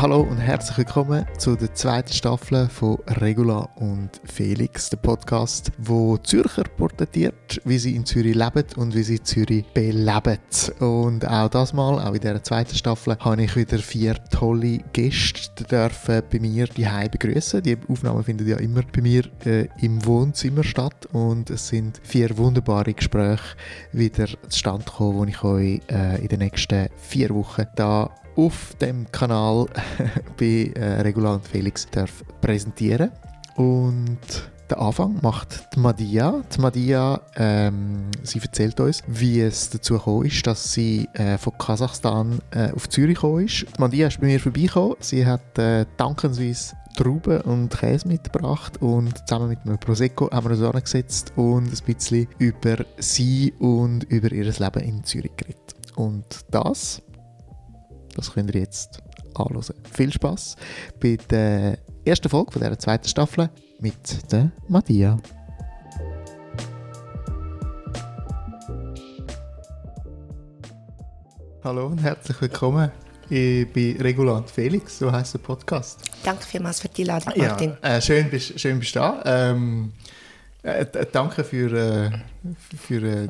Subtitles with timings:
[0.00, 6.16] Hallo und herzlich willkommen zu der zweiten Staffel von Regula und Felix, der Podcast, wo
[6.16, 10.38] Zürcher porträtiert, wie sie in Zürich leben und wie sie Zürich beleben.
[10.78, 15.64] Und auch das Mal, auch in dieser zweiten Staffel, habe ich wieder vier tolle Gäste
[15.64, 17.62] dürfen bei mir die begrüßen.
[17.62, 22.38] Die Aufnahmen finden ja immer bei mir äh, im Wohnzimmer statt und es sind vier
[22.38, 23.54] wunderbare Gespräche
[23.92, 29.10] wieder zustande gekommen, die ich euch äh, in den nächsten vier Wochen da auf dem
[29.10, 29.66] Kanal
[30.38, 33.10] bei äh, Regula und Felix darf präsentieren.
[33.56, 34.18] Und
[34.70, 36.42] den Anfang macht die Madia.
[36.54, 41.58] Die Madia, ähm, sie erzählt uns, wie es dazu gekommen ist, dass sie äh, von
[41.58, 43.66] Kasachstan äh, auf Zürich gekommen ist.
[43.76, 44.96] Die Madia ist bei mir vorbeigekommen.
[45.00, 50.56] Sie hat äh, dankensweise Trauben und Käse mitgebracht und zusammen mit einem Prosecco haben wir
[50.56, 55.74] uns angesetzt und ein bisschen über sie und über ihr Leben in Zürich geredet.
[55.96, 57.02] Und das
[58.16, 59.02] das könnt ihr jetzt
[59.34, 59.74] anschauen.
[59.92, 60.56] Viel Spaß
[61.00, 65.18] bei der ersten Folge von dieser zweiten Staffel mit der Madia.
[71.62, 72.90] Hallo und herzlich willkommen
[73.28, 76.00] bei Regulant Felix, so heißt der Podcast.
[76.24, 77.76] Danke vielmals für die Einladung, Martin.
[77.82, 79.22] Ja, äh, schön, bist, schön bist du da.
[79.24, 79.92] Ähm,
[80.62, 82.10] äh, danke für, äh,
[82.76, 83.28] für äh,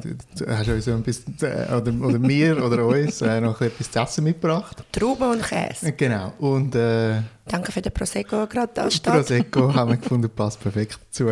[0.49, 4.01] hast du uns ein bisschen, äh, oder, oder mir oder uns äh, noch etwas zu
[4.01, 4.83] essen mitgebracht.
[4.91, 5.93] Trauben und Käse.
[5.93, 6.33] Genau.
[6.39, 9.13] Und, äh, danke für den Prosecco gerade da steht.
[9.13, 11.29] Prosecco haben wir gefunden, passt perfekt dazu.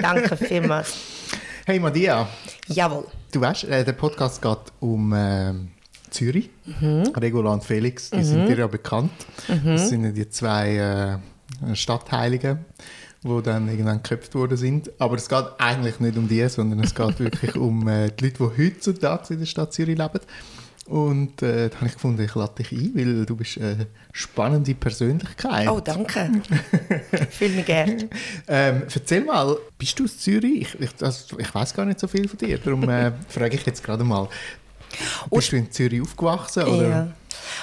[0.00, 0.96] danke vielmals.
[1.64, 2.28] Hey Madia.
[2.68, 3.06] Jawohl.
[3.32, 5.70] Du weißt, äh, der Podcast geht um
[6.10, 6.50] Zürich.
[6.66, 7.04] Mhm.
[7.16, 8.24] Regula und Felix, die mhm.
[8.24, 9.12] sind dir ja bekannt.
[9.48, 9.64] Mhm.
[9.64, 11.18] Das sind die zwei
[11.74, 12.64] Stadtheiligen
[13.22, 14.90] die dann irgendwann geköpft worden sind.
[14.98, 18.50] Aber es geht eigentlich nicht um die, sondern es geht wirklich um äh, die Leute,
[18.56, 20.20] die heutzutage in der Stadt Zürich leben.
[20.86, 24.74] Und äh, da habe ich gefunden, ich lade dich ein, weil du bist eine spannende
[24.74, 25.68] Persönlichkeit.
[25.68, 26.42] Oh, danke.
[27.30, 28.08] Fühle mich gerne.
[28.48, 30.62] Ähm, erzähl mal, bist du aus Zürich?
[30.62, 33.64] Ich, ich, also, ich weiß gar nicht so viel von dir, darum äh, frage ich
[33.64, 34.28] jetzt gerade mal.
[35.30, 36.64] Bist du in Zürich aufgewachsen?
[36.64, 36.88] Oder?
[36.88, 37.08] Ja.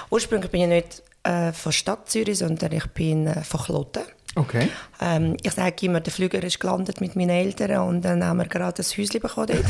[0.09, 4.03] Ursprünglich bin ich nicht äh, von Stadt Zürich, sondern ich bin äh, von Kloten.
[4.35, 4.69] Okay.
[5.01, 8.45] Ähm, ich sage immer, der Flüger ist gelandet mit meinen Eltern und dann haben wir
[8.45, 9.47] gerade ein Häuschen bekommen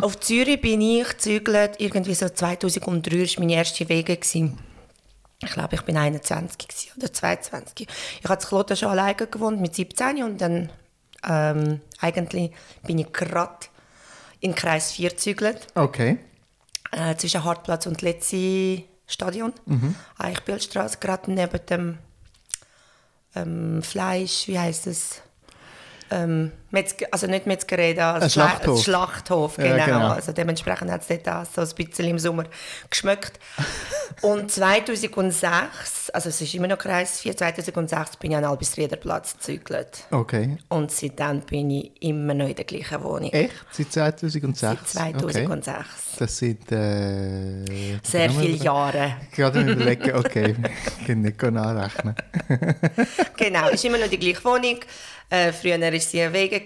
[0.00, 4.16] Auf Zürich bin ich gezügelt, irgendwie so 2003 war meine erste Wege.
[4.16, 4.58] Gewesen.
[5.42, 7.88] Ich glaube, ich bin 21 oder 22.
[7.88, 10.70] Ich habe in Kloten schon alleine gewohnt mit 17 und dann
[11.28, 12.52] ähm, eigentlich
[12.86, 13.66] bin ich gerade
[14.40, 15.66] in Kreis 4 gezügelt.
[15.74, 16.18] Okay.
[16.90, 19.52] Äh, zwischen Hartplatz und Letzi Stadion.
[19.66, 19.94] Mhm.
[20.18, 21.98] Eichbildstraße, gerade neben dem
[23.34, 25.22] ähm, Fleisch, wie heißt es?
[26.12, 28.82] Ähm, Metzger, also nicht Metzgerei, also Schlachthof.
[28.82, 29.76] Schlachthof genau.
[29.76, 30.08] Ja, genau.
[30.08, 32.44] Also dementsprechend hat es dort so ein bisschen im Sommer
[32.88, 33.38] geschmeckt.
[34.22, 40.04] und 2006, also es ist immer noch Kreis 4, 2006 bin ich an Albisriederplatz gezügelt.
[40.10, 40.56] Okay.
[40.68, 43.30] Und seitdem bin ich immer noch in der gleichen Wohnung.
[43.30, 43.52] Echt?
[43.70, 44.92] Seit 2006?
[44.92, 45.68] Seit 2006.
[45.68, 45.84] Okay.
[46.18, 46.72] Das sind...
[46.72, 49.16] Äh, Sehr viele Jahre.
[49.34, 50.56] Gerade überlegen, okay,
[51.00, 52.14] ich kann nicht nachrechnen.
[53.36, 54.80] genau, es ist immer noch die gleiche Wohnung.
[55.32, 56.62] Äh, früher war sie ein Wege.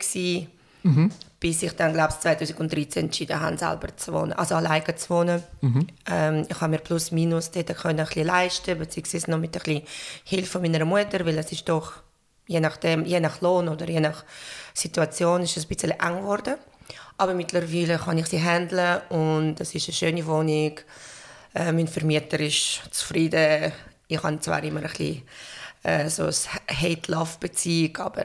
[0.82, 1.12] Mhm.
[1.38, 5.42] Bis ich dann, glaube ich, 2013 entschieden habe, selber zu wohnen, also alleine zu wohnen.
[5.60, 5.86] Mhm.
[6.10, 9.62] Ähm, ich habe mir plus minus dort können ein bisschen leisten, beziehungsweise noch mit ein
[9.62, 9.82] bisschen
[10.24, 11.92] Hilfe meiner Mutter, weil es ist doch,
[12.48, 14.24] je, nachdem, je nach Lohn oder je nach
[14.74, 16.56] Situation, ist es ein bisschen eng geworden.
[17.18, 20.80] Aber mittlerweile kann ich sie handeln und es ist eine schöne Wohnung.
[21.54, 23.72] Äh, mein Vermieter ist zufrieden.
[24.08, 25.22] Ich habe zwar immer ein bisschen
[25.84, 26.32] äh, so eine
[26.80, 28.24] Hate-Love-Beziehung, aber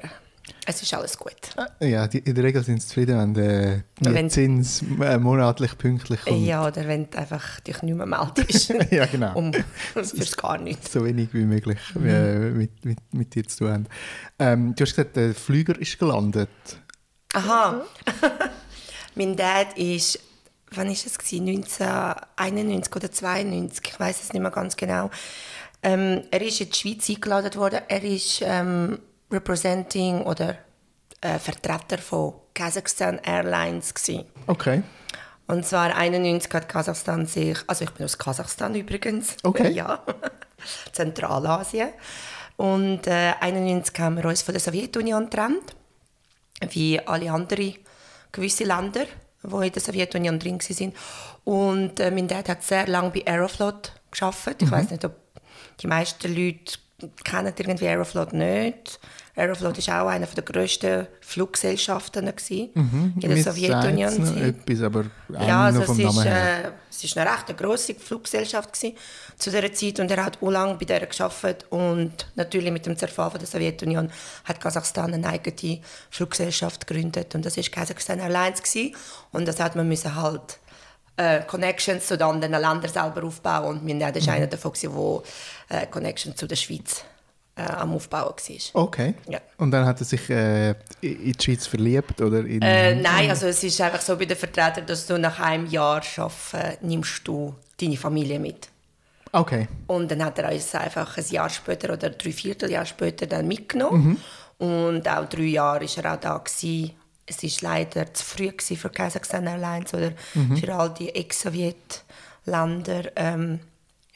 [0.65, 1.35] es ist alles gut.
[1.79, 6.45] Ja, die, in der Regel sind sie zufrieden, wenn der Mietzins äh, monatlich pünktlich kommt.
[6.45, 8.69] Ja, oder wenn du einfach dich nicht mehr meldest.
[8.91, 9.35] ja, genau.
[9.35, 9.51] Um,
[9.93, 10.93] fürs gar nichts.
[10.93, 12.07] So wenig wie möglich mhm.
[12.07, 13.87] äh, mit, mit, mit dir zu tun
[14.37, 16.49] ähm, Du hast gesagt, der Flüger ist gelandet.
[17.33, 17.81] Aha.
[19.15, 20.19] mein Dad ist,
[20.71, 21.05] wann war es?
[21.05, 25.09] 1991 oder 92, ich weiß es nicht mehr ganz genau.
[25.81, 27.81] Ähm, er ist in die Schweiz eingeladen worden.
[27.87, 28.99] Er ist ähm,
[29.31, 30.57] Representing oder
[31.21, 34.25] äh, Vertreter von Kazakhstan Airlines gewesen.
[34.47, 34.83] Okay.
[35.47, 39.35] Und zwar 91 hat Kasachstan sich, also ich bin aus Kasachstan übrigens.
[39.43, 39.71] Okay.
[39.71, 39.99] Ja.
[40.91, 41.89] Zentralasien.
[42.57, 45.75] Und äh, 91 haben wir uns von der Sowjetunion getrennt,
[46.69, 47.75] wie alle anderen
[48.31, 49.05] gewisse Länder,
[49.43, 50.93] die in der Sowjetunion drin waren.
[51.43, 54.61] Und äh, mein Dad hat sehr lange bei Aeroflot geschafft.
[54.61, 54.71] Ich mhm.
[54.71, 55.15] weiß nicht, ob
[55.81, 56.77] die meisten Leute
[57.23, 58.99] kennen irgendwie Aeroflot nicht.
[59.35, 63.13] Aeroflot war auch eine der grössten Fluggesellschaften mhm.
[63.15, 64.17] in der Mir Sowjetunion.
[64.25, 66.65] noch etwas, aber Ja, also vom es ist, Namen her.
[66.65, 68.97] äh, es ist eine recht grosse Fluggesellschaft gewesen
[69.37, 72.97] zu dieser Zeit und er hat auch lange bei der geschafft und natürlich mit dem
[72.97, 74.11] Zerfall von der Sowjetunion
[74.43, 78.95] hat Kasachstan eine eigene Fluggesellschaft gegründet und das ist Kazakhstan Airlines gewesen.
[79.31, 80.59] und das hat man müssen halt
[81.21, 85.81] äh, Connections zu den anderen Ländern selber aufbauen und wir das war einer davon, der
[85.81, 87.03] äh, Connections zu der Schweiz
[87.55, 88.81] äh, am Aufbauen war.
[88.81, 89.13] Okay.
[89.27, 89.39] Ja.
[89.57, 90.71] Und dann hat er sich äh,
[91.01, 92.61] in die Schweiz verliebt oder in...
[92.61, 96.01] Äh, nein, also es ist einfach so bei den Vertretern, dass du nach einem Jahr
[96.17, 98.67] arbeiten nimmst du deine Familie mit.
[99.33, 99.67] Okay.
[99.87, 104.21] Und dann hat er uns einfach ein Jahr später oder drei Vierteljahr später dann mitgenommen.
[104.57, 106.37] Und auch drei Jahre war er auch da.
[106.37, 107.00] Gewesen.
[107.31, 110.11] Es war leider zu früh gewesen für Kazakhstan Airlines oder
[110.59, 113.11] für all die Ex-Sowjet-Länder.
[113.15, 113.59] Ähm,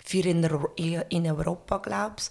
[0.08, 0.44] für in,
[1.10, 2.26] in Europa, glaube ich.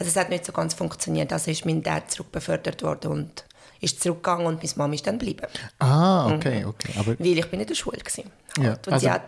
[0.00, 1.32] Also es hat nicht so ganz funktioniert.
[1.32, 3.44] Also ist mein Dad zurückbefördert worden und
[3.80, 5.46] ist zurückgegangen und meine Mama ist dann geblieben.
[5.78, 6.92] Ah, okay, okay.
[6.98, 8.64] Aber, Weil ich bin in der Schule war.
[8.64, 9.22] ja, Und also, hat...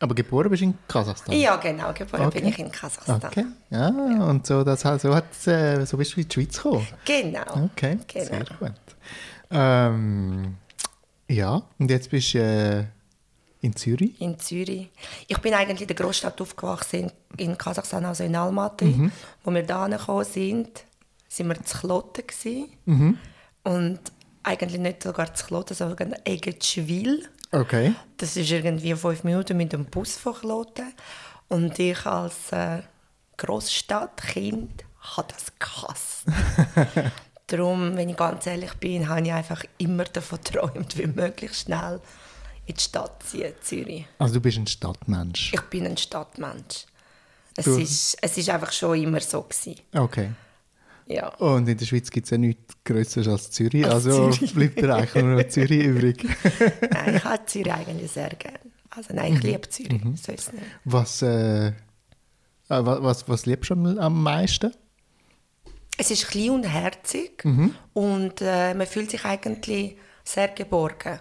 [0.00, 1.34] aber geboren bist du in Kasachstan?
[1.38, 1.92] Ja, genau.
[1.92, 2.40] Geboren Okay.
[2.40, 3.20] bin ich in Kasachstan.
[3.22, 3.44] Okay.
[3.68, 6.88] Ja, und so, das, hat- so, hat, äh, so bist du in die Schweiz gekommen?
[7.04, 7.64] Genau.
[7.74, 8.24] Okay, Genau.
[8.24, 8.72] sehr gut.
[9.52, 10.56] Ähm,
[11.28, 12.84] ja, und jetzt bist du äh,
[13.60, 14.20] in Zürich?
[14.20, 14.90] in Zürich.
[15.28, 19.10] Ich bin eigentlich in der Großstadt aufgewachsen, in, in Kasachstan, also in Almaty.
[19.44, 20.84] Wo wir da gekommen sind,
[21.28, 23.18] sind wir zu Kloten gewesen.
[23.64, 24.00] Und
[24.42, 27.28] eigentlich nicht sogar zu Kloten, sondern Eggetschwil.
[27.52, 27.94] Okay.
[28.16, 30.92] Das ist irgendwie fünf Minuten mit dem Bus von Kloten.
[31.48, 32.82] Und ich als äh,
[33.36, 36.24] Großstadtkind habe das gehasst.
[37.56, 42.00] Darum, wenn ich ganz ehrlich bin, habe ich einfach immer davon geträumt, wie möglichst schnell
[42.66, 44.06] in die Stadt ziehen, Zürich.
[44.18, 45.52] Also du bist ein Stadtmensch.
[45.52, 46.86] Ich bin ein Stadtmensch.
[47.56, 49.76] Es Du- ist, es ist einfach schon immer so gewesen.
[49.94, 50.30] Okay.
[51.06, 51.28] Ja.
[51.36, 54.54] Und in der Schweiz gibt es ja nichts Größeres als Zürich, Als also Zürich.
[54.54, 56.24] bleibt dir eigentlich nur noch Zürich übrig.
[56.90, 58.60] Nein, ich habe Zürich eigentlich sehr gerne.
[58.94, 60.64] Also nein, ich liebe Zürich, so ist es nicht.
[60.84, 61.72] Was, äh, äh,
[62.68, 64.72] wa- was, was liebst du am meisten?
[65.98, 67.44] Es ist klein und herzig
[67.92, 71.18] und äh, man fühlt sich eigentlich sehr geborgen.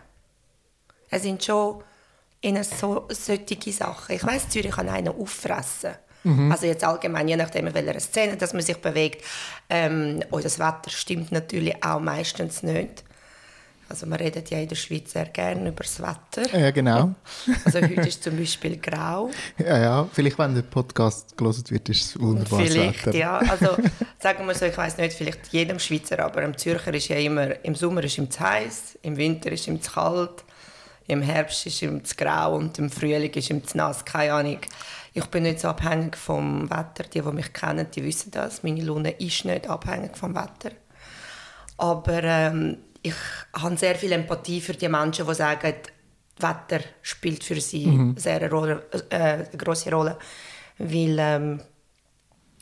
[1.09, 1.83] Es sind schon
[2.39, 4.15] in so solche Sachen.
[4.15, 5.95] Ich weiß, Zürich kann einen auffressen.
[6.51, 9.23] Also jetzt allgemein, je nachdem, in welcher Szene dass man sich bewegt.
[9.69, 13.03] Ähm, und das Wetter stimmt natürlich auch meistens nicht.
[13.91, 16.57] Also man redet ja in der Schweiz sehr gerne über das Wetter.
[16.57, 17.13] Ja, genau.
[17.65, 19.29] Also heute ist zum Beispiel grau.
[19.57, 20.09] Ja, ja.
[20.13, 23.17] Vielleicht, wenn der Podcast gelesen wird, ist es wunderbares Vielleicht, Wetter.
[23.17, 23.37] ja.
[23.39, 23.75] Also
[24.19, 27.65] sagen wir so, ich weiß nicht, vielleicht jedem Schweizer, aber im Zürcher ist ja immer,
[27.65, 30.45] im Sommer ist ihm zu heiß, im Winter ist ihm zu kalt,
[31.07, 34.59] im Herbst ist ihm zu grau und im Frühling ist ihm zu nass, keine Ahnung.
[35.13, 37.03] Ich bin nicht so abhängig vom Wetter.
[37.13, 38.63] Die, die mich kennen, die wissen das.
[38.63, 40.71] Meine Laune ist nicht abhängig vom Wetter.
[41.77, 43.15] Aber ähm, ich
[43.53, 45.73] habe sehr viel Empathie für die Menschen, die sagen,
[46.37, 50.17] Wetter spielt für sie sehr eine, Rolle, äh, eine große Rolle.
[50.77, 51.61] Weil ähm,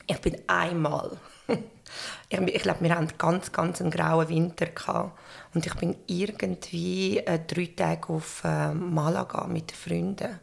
[0.08, 1.18] ich bin einmal,
[2.30, 5.18] ich, ich glaube, wir hatten ganz, ganz einen grauen Winter gehabt.
[5.54, 10.40] und ich bin irgendwie äh, drei Tage auf äh, Malaga mit den Freunden,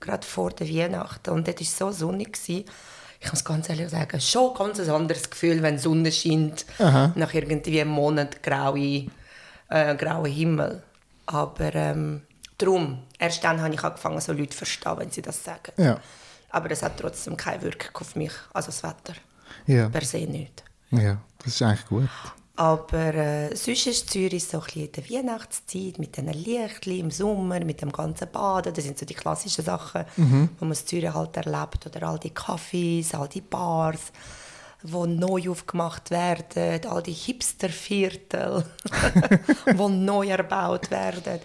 [0.00, 2.34] gerade vor der Weihnachten und dort war es so sonnig.
[2.34, 2.64] Gewesen.
[3.18, 7.32] Ich muss ganz ehrlich sagen, schon ganz ein anderes Gefühl, wenn die Sonne scheint, nach
[7.32, 9.06] irgendwie einem Monat graue,
[9.68, 10.82] äh, grauen Himmel.
[11.26, 12.22] Aber ähm,
[12.58, 15.72] darum, erst dann habe ich angefangen, so Leute zu verstehen, wenn sie das sagen.
[15.76, 15.98] Ja.
[16.50, 19.14] Aber es hat trotzdem keine Wirkung auf mich, also das Wetter.
[19.66, 19.88] Ja.
[19.88, 20.62] Per se nicht.
[20.90, 22.08] ja, das ist eigentlich gut.
[22.58, 27.10] Aber äh, sonst ist Zürich so ein bisschen in der Weihnachtszeit mit diesen Lichtchen im
[27.10, 28.72] Sommer, mit dem ganzen Baden.
[28.72, 30.48] Das sind so die klassischen Sachen, Mhm.
[30.58, 31.84] wo man in Zürich halt erlebt.
[31.86, 34.10] Oder all die Cafés, all die Bars,
[34.92, 38.64] wo neu aufgemacht werden, all die Hipsterviertel,
[39.76, 41.40] wo neu erbaut werden.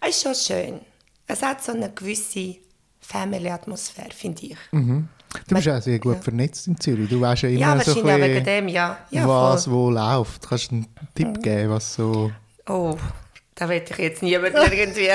[0.00, 0.80] Es ist schon schön.
[1.26, 2.56] Es hat so eine gewisse
[3.00, 4.56] Family-Atmosphäre, finde ich.
[4.70, 7.08] Du bist auch sehr gut vernetzt in Zürich.
[7.08, 8.98] Du weißt ja immer Ja, so ein wegen bisschen, dem, ja.
[9.10, 10.46] ja was wo läuft.
[10.46, 12.30] Kannst du einen Tipp geben, was so
[12.68, 12.96] Oh,
[13.54, 15.08] da will ich jetzt niemand irgendwie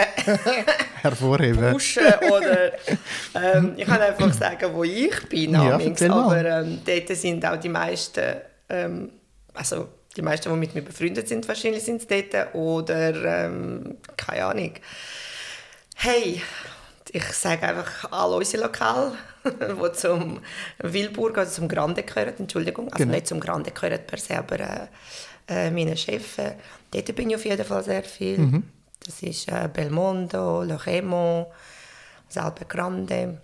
[1.02, 1.72] hervorheben?
[1.72, 2.72] pushen oder
[3.36, 5.54] ähm, ich kann einfach sagen, wo ich bin.
[5.54, 5.80] Ja,
[6.12, 8.36] aber ähm, dort sind auch die meisten,
[8.70, 9.10] ähm,
[9.54, 14.46] also die meisten, die mit mir befreundet sind, wahrscheinlich sind es dort oder ähm, keine
[14.46, 14.74] Ahnung.
[15.96, 16.42] Hey,
[17.12, 19.14] ich sage einfach alle unsere Lokale,
[19.46, 20.42] die zum
[20.80, 23.14] Wilburg, also zum Grande gehören, Entschuldigung, also Genau.
[23.16, 24.88] nicht zum Grande gehören per se, aber äh,
[25.48, 26.38] äh, meine Chefs.
[26.38, 26.54] äh,
[26.92, 28.38] Dort bin ich auf jeden Fall sehr viel.
[28.38, 28.64] Mhm.
[29.06, 31.52] Das ist äh, Belmondo, Loremo,
[32.30, 33.42] Salbe Grande.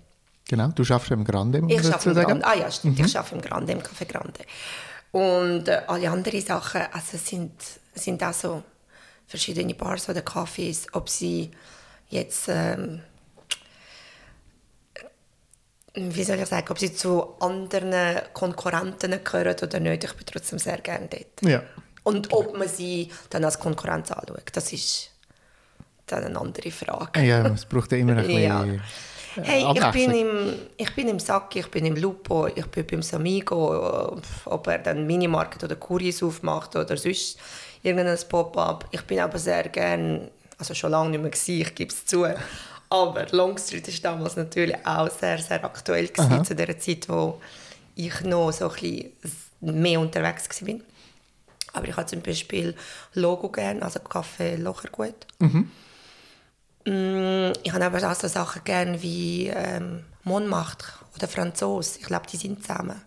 [0.50, 2.16] Genau, du schaffst im Grande, Ich arbeite im.
[2.16, 2.46] Grande.
[2.46, 3.06] Ah ja, stimmt, Mhm.
[3.06, 4.42] ich arbeite im Grande, im Café Grande.
[5.12, 7.54] Und äh, alle anderen Sachen, also sind,
[7.96, 8.64] sind auch so
[9.28, 11.52] verschiedene Bars oder Cafés, ob sie
[12.10, 13.02] jetzt, ähm,
[15.96, 20.60] wie soll ich sagen, ob sie zu anderen Konkurrenten gehören oder nicht, ich bin trotzdem
[20.60, 21.42] sehr gerne dort.
[21.50, 21.62] Ja.
[22.04, 25.10] Und ob man sie dann als Konkurrenz anschaut, das ist
[26.08, 27.22] dann eine andere Frage.
[27.22, 28.44] Ja, es braucht ja immer ein bisschen...
[28.44, 28.66] Ja.
[28.66, 28.80] äh,
[29.36, 33.02] Hey, ich bin, im, ich bin im Sacki, ich bin im Lupo, ich bin beim
[33.02, 37.40] Samigo, ob er dann Minimarket oder Kuris aufmacht oder sonst
[37.82, 38.86] irgendein Pop-up.
[38.92, 40.30] Ich bin aber sehr gern,
[40.60, 42.28] also schon lange nicht mehr gewesen, ich gebe es zu,
[42.90, 47.42] aber Longstreet ist damals natürlich auch sehr, sehr aktuell gewesen, zu der Zeit, wo
[47.96, 49.12] ich noch so ein bisschen
[49.62, 50.76] mehr unterwegs war.
[51.74, 52.76] Aber ich habe zum Beispiel
[53.14, 55.26] Logo gern, also Kaffee Lochergut.
[56.86, 61.98] Mm, Ich habe aber auch so Sachen gerne wie ähm, Montmartre oder Franzos.
[61.98, 63.02] Ich glaube, die sind zusammen.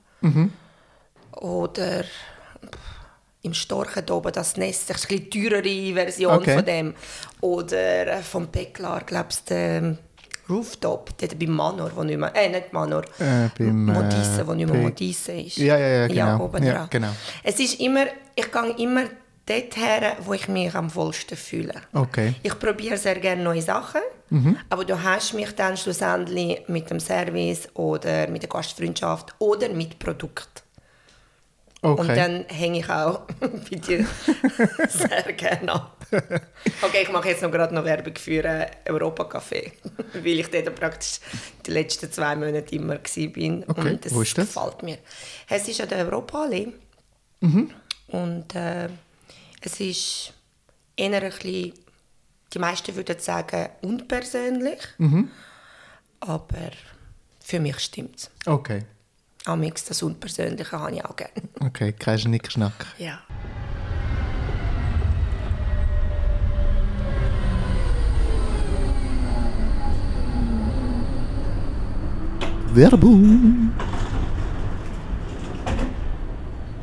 [1.32, 2.10] Oder pff,
[3.42, 6.54] im Storchen oben, das Nest, das ist eine teurere Version Okay.
[6.56, 6.94] von dem.
[7.40, 9.98] Oder äh, vom Peklar, glaubst du, ähm,
[10.48, 14.54] Rooftop, dort beim Manor, wo nicht mehr, äh, nicht Manor, Äh, beim, äh, Modisse, wo
[14.54, 15.56] nicht mehr Modisse ist.
[15.58, 16.44] Ja, ja, ja, genau.
[16.44, 16.86] oben Ja, dran.
[16.90, 17.10] genau.
[17.42, 19.04] Es ist immer, ich gehe immer
[19.44, 21.74] dort her, wo ich mich am wohlsten fühle.
[21.92, 22.34] Okay.
[22.42, 24.56] Ich probiere sehr gerne neue Sachen, Mhm.
[24.70, 29.98] aber du hast mich dann schlussendlich mit dem Service oder mit der Gastfreundschaft oder mit
[30.00, 30.64] Produkt.
[31.82, 32.00] Okay.
[32.00, 34.06] Und dann hänge ich auch bei dir
[34.88, 36.06] sehr gerne ab.
[36.82, 39.72] Okay, ich mache jetzt noch gerade noch Werbung für äh, Europa Café,
[40.14, 41.20] weil ich dort praktisch
[41.66, 43.00] die letzten zwei Monate immer war.
[43.02, 44.46] Okay, Und das wo ist das?
[44.54, 44.98] gefällt mir.
[45.48, 46.68] Es ist an der Europaallee.
[47.40, 47.70] Mhm.
[48.08, 48.88] Und äh,
[49.60, 50.32] es ist
[50.96, 51.72] eher ein bisschen,
[52.54, 54.80] die meisten würden sagen, unpersönlich.
[54.98, 55.30] Mhm.
[56.20, 56.70] Aber
[57.40, 58.30] für mich stimmt es.
[58.46, 58.84] okay.
[59.46, 61.32] Amix, das Unpersönliche habe ich auch gerne.
[61.60, 62.86] Okay, kein Schnickschnack.
[62.98, 63.20] Ja.
[72.74, 73.70] Werbung!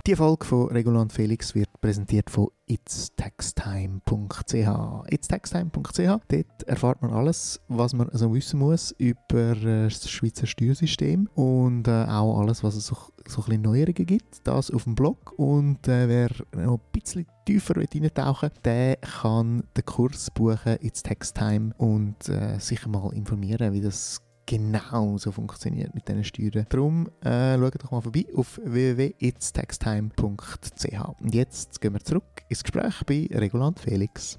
[0.08, 4.68] Die Folge von Regulant Felix wird präsentiert von itstaxtime.ch.
[5.10, 11.30] itstaxtime.ch, dort erfahrt man alles, was man also wissen muss über äh, das Schweizer Steuersystem
[11.36, 12.96] und äh, auch alles, was es so,
[13.28, 14.48] so ein bisschen Neuerungen gibt.
[14.48, 15.34] Das auf dem Blog.
[15.38, 21.74] Und äh, wer noch ein bisschen tiefer eintauchen will, der kann den Kurs buchen Itstaxtime
[21.78, 26.68] und äh, sich mal informieren, wie das genau so funktioniert mit diesen Steuern.
[26.70, 31.22] Darum äh, schaut doch mal vorbei auf www.itstaxtime.ch.
[31.22, 34.38] Und jetzt gehen wir zurück ins Gespräch bei Regulant Felix.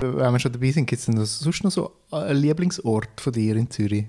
[0.00, 3.70] Wenn wir schon dabei sind, gibt es sonst noch so einen Lieblingsort von dir in
[3.70, 4.06] Zürich?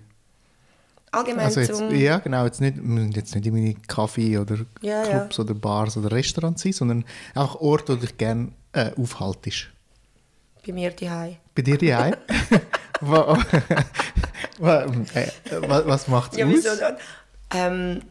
[1.14, 1.94] Allgemein Also jetzt, zum...
[1.94, 5.04] ja, genau, jetzt nicht, müssen jetzt nicht irgendwie Kaffee oder Ja, ja.
[5.04, 9.68] Clubs oder Bars oder Restaurants sein, sondern auch Orte, wo du dich gerne äh, aufhaltest.
[10.66, 11.36] Bei mir daheim.
[11.54, 11.88] Bei dir die
[15.52, 16.80] äh, wa- Was macht es Ja, aus?
[17.54, 18.02] Ähm,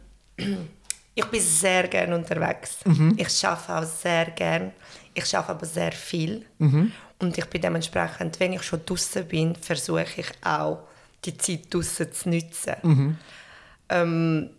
[1.15, 2.79] ich bin sehr gerne unterwegs.
[2.85, 3.15] Mhm.
[3.17, 4.73] Ich arbeite auch sehr gerne.
[5.15, 6.45] Ich arbeite aber sehr viel.
[6.59, 6.93] Mhm.
[7.21, 10.81] Und ich bin dementsprechend, wenn ich schon draußen bin, versuche ich auch,
[11.25, 12.75] die Zeit draußen zu nutzen.
[12.83, 13.19] Mhm.
[13.89, 14.51] Ähm,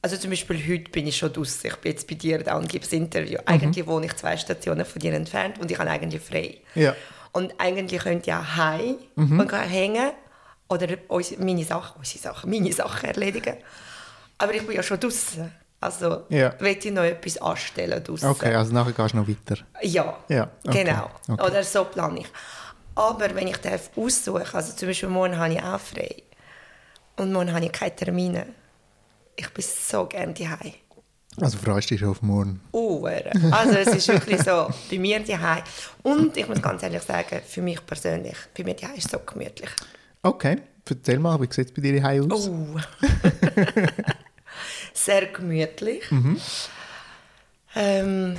[0.00, 1.70] also zum Beispiel heute bin ich schon draußen.
[1.70, 3.38] Ich bin jetzt bei dir da und gebe das Interview.
[3.38, 3.46] Mhm.
[3.46, 6.58] Eigentlich wohne ich zwei Stationen von dir entfernt und ich habe eigentlich frei.
[6.74, 6.94] Ja.
[7.32, 9.40] Und eigentlich könnte ich auch heim Mhm.
[9.40, 10.10] und hängen
[10.68, 10.86] oder
[11.38, 13.56] meine Sachen, unsere Sachen, meine Sachen erledigen.
[14.38, 15.50] Aber ich bin ja schon draußen.
[15.80, 16.54] Also Ja.
[16.60, 18.28] will ich noch etwas anstellen draußen.
[18.28, 19.58] Okay, also nachher gehst du noch weiter.
[19.82, 21.10] Ja, Ja, okay, genau.
[21.28, 21.42] okay.
[21.44, 22.26] Oder so plane ich.
[22.98, 26.16] Aber wenn ich darf aussuchen, also zum Beispiel morgen habe ich auch frei
[27.16, 28.46] und morgen habe ich keine Termine.
[29.36, 30.74] Ich bin so gerne daheim.
[31.40, 32.60] Also freust du dich auf morgen.
[32.72, 33.22] Uhr.
[33.52, 35.62] Also es ist wirklich so, bei mir daheim.
[36.02, 39.20] Und ich muss ganz ehrlich sagen, für mich persönlich, bei mir daheim ist es so
[39.20, 39.70] gemütlich.
[40.24, 40.56] Okay,
[40.90, 42.48] erzähl mal, wie sieht es bei dir daheim aus?
[42.48, 42.80] Oh.
[44.92, 46.02] Sehr gemütlich.
[47.76, 48.36] Ähm,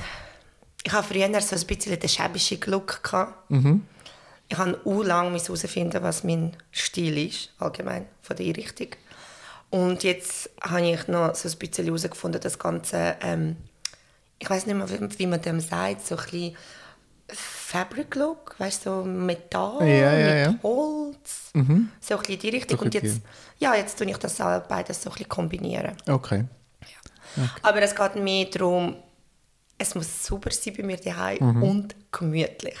[0.84, 3.02] ich hatte früher so ein bisschen den schäbischen Look.
[3.02, 3.50] Gehabt.
[4.52, 8.88] Ich habe auch lange herausfinden, was mein Stil ist, allgemein, von der Einrichtung.
[9.70, 13.56] Und jetzt habe ich noch so ein bisschen herausgefunden, das Ganze, ähm,
[14.40, 16.56] ich weiß nicht mehr, wie, wie man dem sagt, so ein bisschen
[17.28, 20.62] Fabric Look, weißt du, so Metall Ja, ja, mit ja.
[20.64, 21.90] Holz, so ein
[22.20, 22.78] bisschen die Richtung.
[22.78, 23.20] So Und jetzt,
[23.60, 25.92] ja, jetzt tue ich das auch beides so ein bisschen kombinieren.
[26.08, 26.44] Okay.
[27.62, 28.96] Aber es geht mehr darum,
[29.78, 31.62] es muss super sein bei mir daheim Mhm.
[31.62, 32.78] und gemütlich.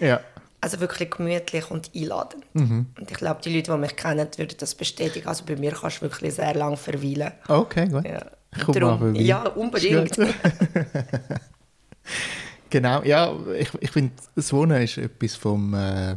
[0.00, 0.20] Ja.
[0.62, 2.44] Also wirklich gemütlich und einladend.
[2.54, 2.86] Mhm.
[2.98, 5.26] Und ich glaube, die Leute, die mich kennen, würden das bestätigen.
[5.28, 7.32] Also bei mir kannst du wirklich sehr lange verweilen.
[7.48, 8.04] Okay, gut.
[8.06, 8.20] Ja.
[8.56, 9.20] Ich komme Darum- mal vorbei.
[9.20, 10.16] Ja, unbedingt.
[12.70, 16.16] Genau, ja, ich, ich finde, das Wohnen ist etwas vom, äh,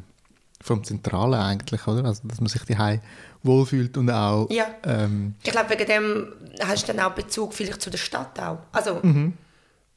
[0.61, 2.05] vom Zentralen eigentlich, oder?
[2.05, 3.01] Also, dass man sich daheim
[3.43, 4.49] wohlfühlt und auch...
[4.49, 4.67] Ja.
[4.85, 6.27] Ähm, Ich glaube, wegen dem
[6.65, 8.59] hast du dann auch Bezug vielleicht zu der Stadt auch.
[8.71, 9.01] Also,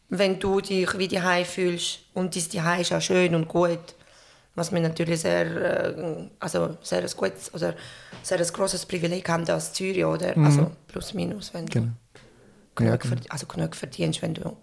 [0.09, 3.78] wenn du dich wie daheim fühlst und dein Daheim ist auch schön und gut,
[4.59, 5.47] was wir natürlich sehr,
[5.97, 7.75] äh, also sehr ein gutes oder
[8.23, 10.37] sehr ein grosses Privileg haben als Zürich, oder?
[10.37, 11.93] Also plus minus, wenn du Genau.
[12.75, 13.23] genug, Ja, genau.
[13.29, 14.57] also genug verdienst, wenn du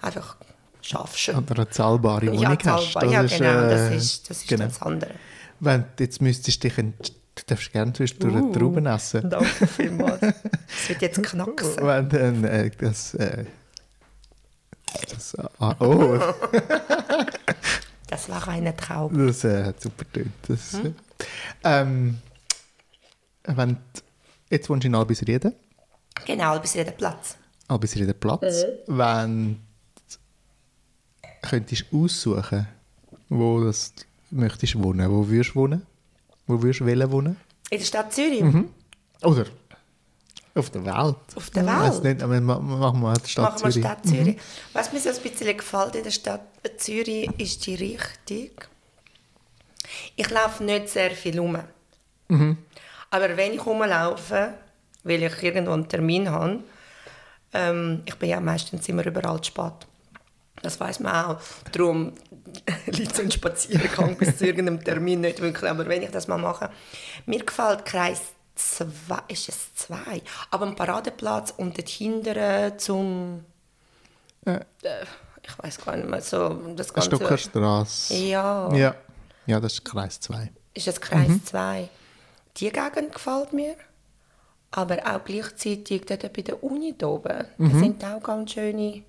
[0.00, 0.36] einfach
[0.80, 1.28] schaffst.
[1.30, 2.92] oder eine zahlbare Wohnung ja, hast.
[2.92, 3.04] zahlbar.
[3.12, 4.64] ja, ist, genau, das äh, ist, das ist genau.
[4.66, 5.12] das andere.
[5.60, 6.74] Wenn du jetzt müsstest dich...
[7.36, 8.52] Du darfst gerne zwischendurch Uh.
[8.52, 9.28] Trauben essen.
[9.28, 10.22] Danke vielmals.
[10.22, 11.84] Es wird jetzt knacksen.
[11.84, 13.14] Wenn dann äh, das...
[13.14, 13.44] Äh,
[15.10, 16.16] das ah, oh,
[18.14, 19.26] Das war eine Traum.
[19.26, 20.30] das äh, hat super tönt.
[20.46, 20.94] Hm?
[21.64, 22.18] äh, ähm,
[23.42, 23.76] wenn du,
[24.50, 25.52] jetzt wohnst du in Albisrieden.
[26.24, 27.36] Genau, bis jeden Platz.
[27.66, 28.66] Albisrieden Platz.
[28.86, 29.56] Wenn
[30.12, 30.16] du
[31.42, 32.68] könntest aussuchen,
[33.30, 33.92] wo das
[34.30, 35.84] möchtest wohnen, wo würdest du wohnen?
[36.46, 37.36] Wo würdest du wollen wohnen?
[37.70, 38.42] In der Stadt Zürich.
[38.42, 38.68] Mhm.
[39.24, 39.46] Oder
[40.56, 41.16] auf der Welt.
[41.34, 42.04] Auf der Welt?
[42.04, 43.76] nicht, aber ma- machen wir die Stadt Machen wir Zürich.
[43.76, 43.82] Mhm.
[43.88, 44.36] Stadt Zürich.
[44.72, 46.40] Was mir so ein bisschen gefällt in der Stadt
[46.78, 48.50] Zürich, ist die Richtung.
[50.16, 51.58] Ich laufe nicht sehr viel rum.
[52.28, 52.58] Mhm.
[53.10, 54.54] Aber wenn ich rumlaufe,
[55.04, 56.60] weil ich irgendwo einen Termin habe,
[57.52, 59.72] ähm, ich bin ja meistens immer überall zu spät.
[60.62, 61.40] Das weiß man auch.
[61.72, 62.12] Darum
[62.86, 65.70] liegt so ein Spaziergang bis zu irgendeinem Termin nicht wirklich.
[65.70, 66.70] Aber wenn ich das mal mache,
[67.26, 68.22] mir gefällt Kreis
[68.54, 69.96] 2, ist es 2,
[70.50, 73.44] aber am Paradeplatz und dort hinten zum,
[74.46, 74.60] Äh,
[75.42, 77.16] ich weiß gar nicht mehr, so das ganze...
[77.16, 78.14] Stockerstrasse.
[78.14, 78.94] Ja, Ja.
[79.46, 80.50] ja, das ist Kreis 2.
[80.74, 81.88] ist es Kreis 2.
[82.56, 83.74] Die Gegend gefällt mir,
[84.70, 87.44] aber auch gleichzeitig dort bei der Uni da oben.
[87.58, 89.02] Da sind auch ganz schöne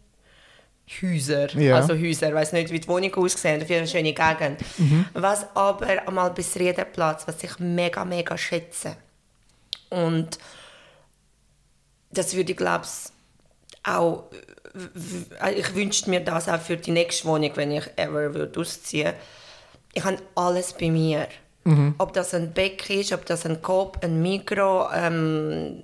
[1.01, 1.49] Häuser.
[1.57, 1.75] Ja.
[1.77, 4.61] Also Häuser, ich weiß nicht, wie die Wohnung aussehen, dafür eine schöne Gegend.
[5.13, 8.95] Was aber einmal bis Riedenplatz, was ich mega, mega schätze.
[9.89, 10.39] Und
[12.11, 13.11] das würde ich, glaube ich,
[13.87, 14.25] auch,
[15.55, 19.13] ich wünschte mir das auch für die nächste Wohnung, wenn ich ever würde ausziehen
[19.93, 21.27] Ich habe alles bei mir.
[21.97, 25.83] Ob das ein Beck ist, ob das ein Coop, ein Mikro, ähm,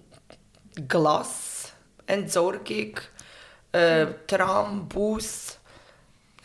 [0.88, 1.72] Glas,
[2.06, 3.00] Entsorgung,
[3.72, 5.58] äh, Tram, Bus,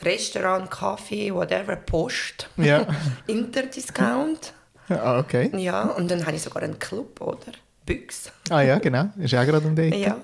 [0.03, 2.87] Restaurant, Kaffee, whatever, Post, Ja.
[3.27, 4.55] Interdiscount.
[4.88, 5.51] Ah, okay.
[5.57, 7.53] Ja, und dann habe ich sogar einen Club, oder?
[7.85, 8.31] Büchs.
[8.51, 9.09] Ah ja, genau.
[9.18, 9.99] Ist auch gerade um die Ecke.
[9.99, 10.16] Ja.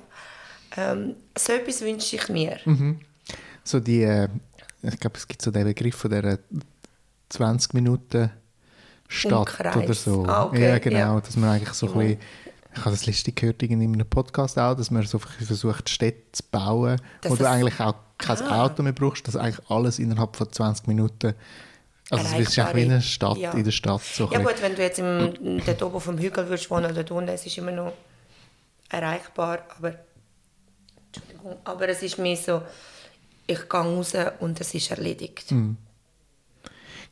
[0.76, 2.58] Ähm, so etwas wünsche ich mir.
[3.64, 4.28] So die, äh,
[4.82, 6.38] ich glaube, es gibt so den Begriff von der
[7.28, 8.30] 20 Minuten
[9.08, 10.24] Stadt oder so.
[10.26, 10.96] Ah, okay, Ja, genau.
[10.98, 11.20] ja.
[11.20, 12.18] Dass man eigentlich so ein bisschen,
[12.74, 16.42] ich habe das letzte gehört in einem Podcast auch, dass man so versucht, Städte zu
[16.50, 18.64] bauen, Dass wo du eigentlich auch kein Ah.
[18.64, 21.34] Auto mehr brauchst, dass eigentlich alles innerhalb von 20 Minuten,
[22.12, 23.52] also es ist eigentlich wie eine Stadt Ja.
[23.52, 24.02] in der Stadt.
[24.02, 26.94] So Ja gut, wenn du jetzt im, dort oben auf dem Hügel würdest wohnen oder
[26.94, 27.92] dort unten, es ist immer noch
[28.90, 29.94] erreichbar, aber
[31.14, 32.62] Entschuldigung, aber es ist mehr so,
[33.46, 35.50] ich gehe raus und es ist erledigt.
[35.50, 35.76] Hm.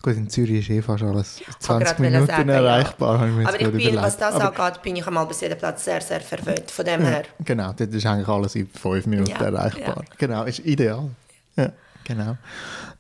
[0.02, 3.18] Gut, in Zürich ist eh fast alles Ich 20 wollte gerade Minuten sagen, erreichbar.
[3.18, 5.58] habe ich mir Aber ich bin, was das Aber- angeht, bin ich einmal bis jeden
[5.58, 6.70] Platz sehr, sehr verwöhnt.
[6.70, 7.24] Von dem her.
[7.44, 9.96] Genau, das ist eigentlich alles in fünf Minuten Ja, erreichbar.
[9.98, 10.14] ja.
[10.16, 11.10] Genau, ist ideal.
[11.56, 11.70] Ja,
[12.14, 12.37] genau.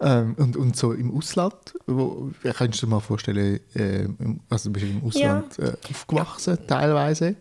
[0.00, 4.08] Ähm, und, und so im Ausland, wo, könntest du dir mal vorstellen, äh,
[4.48, 7.36] also du bist im Ausland äh, aufgewachsen teilweise?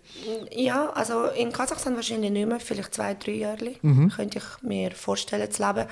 [0.52, 4.10] Ja, also in Kasachstan wahrscheinlich nicht mehr, vielleicht zwei, drei Jahre Mhm.
[4.10, 5.88] könnte ich mir vorstellen zu leben.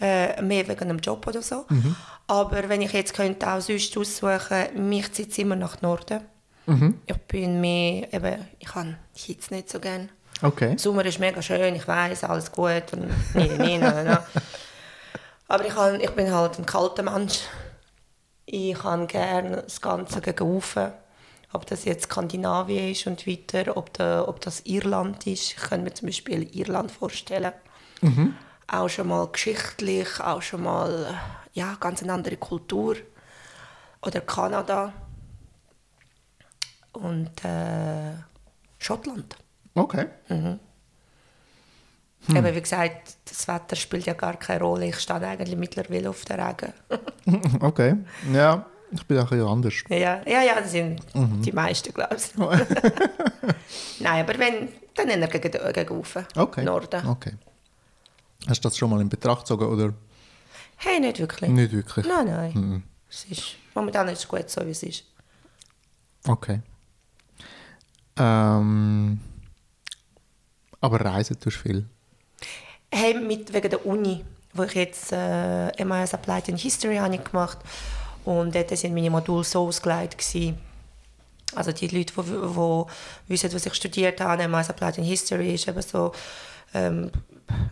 [0.00, 1.64] Äh, mehr wegen einem Job oder so.
[1.68, 1.96] Mhm.
[2.28, 6.20] Aber wenn ich jetzt könnte auch sonst aussuchen, mich zieht es immer nach Norden.
[6.66, 6.98] Mhm.
[7.06, 10.08] Ich bin mehr, eben, ich habe Hitze nicht so gerne.
[10.40, 10.76] Okay.
[10.78, 14.16] Sommer ist mega schön, ich weiß alles gut und nee, nee, nee.
[15.48, 17.40] Aber ich, han, ich bin halt ein kalter Mensch.
[18.44, 20.92] Ich habe gerne das Ganze gegen Ufe.
[21.52, 25.52] Ob das jetzt Skandinavien ist und weiter, ob, da, ob das Irland ist.
[25.52, 27.52] Ich kann mir zum Beispiel Irland vorstellen.
[28.66, 31.18] Auch schon mal geschichtlich, auch schon mal
[31.54, 32.96] ja, ganz eine andere Kultur.
[34.02, 34.92] Oder Kanada.
[36.92, 38.12] Und äh,
[38.78, 39.36] Schottland.
[39.74, 40.06] Okay.
[42.28, 44.86] Eben, wie gesagt, das Wetter spielt ja gar keine Rolle.
[44.88, 46.72] Ich stehe eigentlich mittlerweile auf der Regen.
[47.60, 47.96] Okay.
[48.32, 49.74] Ja, ich bin auch ein anders.
[49.88, 52.34] ja, ja, ja, das sind die meisten, glaube ich.
[54.00, 56.64] Nein, aber wenn, dann eher gegen, gegen Ufe, Okay.
[56.64, 57.06] Norden.
[57.06, 57.32] Okay.
[58.46, 59.92] Hast du das schon mal in Betracht gezogen oder
[60.76, 61.50] Hey, nicht wirklich.
[61.50, 62.06] nicht wirklich?
[62.06, 62.52] Nein, nein.
[62.54, 62.82] Mhm.
[63.10, 65.04] es ist, momentan ist es gut so, wie es ist.
[66.26, 66.60] Okay.
[68.16, 69.20] Ähm,
[70.80, 71.86] aber reisen tust du viel?
[72.90, 74.24] Hey, mit, wegen der Uni,
[74.54, 77.58] wo ich jetzt äh, MIS Applied in History habe gemacht
[78.24, 80.58] und dort sind meine Module so ausgelegt gewesen.
[81.54, 82.84] Also die Leute, die, die
[83.28, 86.12] wissen, was ich studiert habe, MIS Applied in History ist eben so,
[86.74, 87.10] ähm,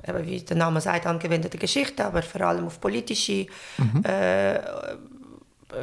[0.07, 3.47] eben wie der Name sagt, angewendete Geschichte, aber vor allem auf politische
[3.79, 4.03] mhm.
[4.05, 4.61] äh,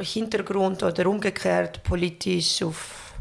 [0.00, 3.12] Hintergrund oder umgekehrt politisch auf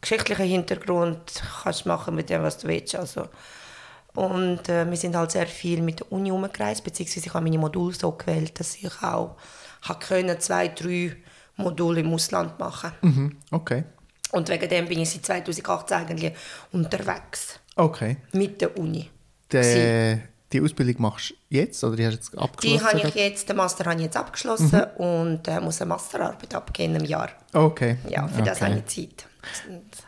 [0.00, 2.94] geschichtlichen Hintergrund kannst du machen mit dem, was du willst.
[2.94, 3.28] Also,
[4.14, 7.58] und äh, wir sind halt sehr viel mit der Uni umgereist, beziehungsweise ich habe meine
[7.58, 9.36] Module so gewählt, dass ich auch
[10.00, 11.16] können, zwei, drei
[11.56, 13.36] Module im Ausland machen mhm.
[13.50, 13.84] Okay.
[14.32, 16.32] Und wegen dem bin ich seit 2018 eigentlich
[16.72, 17.60] unterwegs.
[17.76, 18.16] Okay.
[18.32, 19.08] Mit der Uni.
[19.52, 20.18] De,
[20.52, 22.78] die Ausbildung machst du jetzt oder die hast du jetzt abgeschlossen?
[22.78, 25.04] Die habe ich jetzt, den Master habe ich jetzt abgeschlossen mhm.
[25.04, 27.30] und äh, muss eine Masterarbeit abgeben im Jahr.
[27.52, 27.98] Okay.
[28.08, 28.44] Ja, für okay.
[28.44, 29.26] das habe ich Zeit.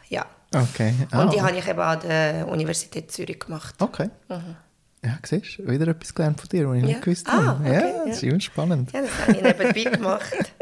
[0.09, 0.27] Ja.
[0.55, 0.95] Okay.
[1.11, 1.23] Ah.
[1.23, 3.75] Und die habe ich eben an der Universität Zürich gemacht.
[3.81, 4.11] Okay.
[4.29, 4.57] Mhm.
[5.05, 6.89] Ja, siehst du, wieder etwas gelernt von dir, was ich ja.
[6.89, 7.47] nicht gewusst habe.
[7.47, 8.93] Ah, okay, ja, das ist immer spannend.
[8.93, 10.53] Ja, das habe ich nebenbei gemacht.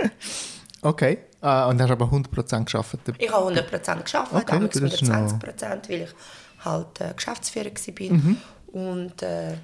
[0.83, 1.19] okay.
[1.43, 2.99] Uh, und hast aber 100% geschafft?
[3.19, 5.89] Ich habe 100% geschafft, okay, damals 120%, noch...
[5.91, 6.11] weil ich
[6.65, 8.37] halt äh, Geschäftsführer war mhm.
[8.73, 9.55] und äh,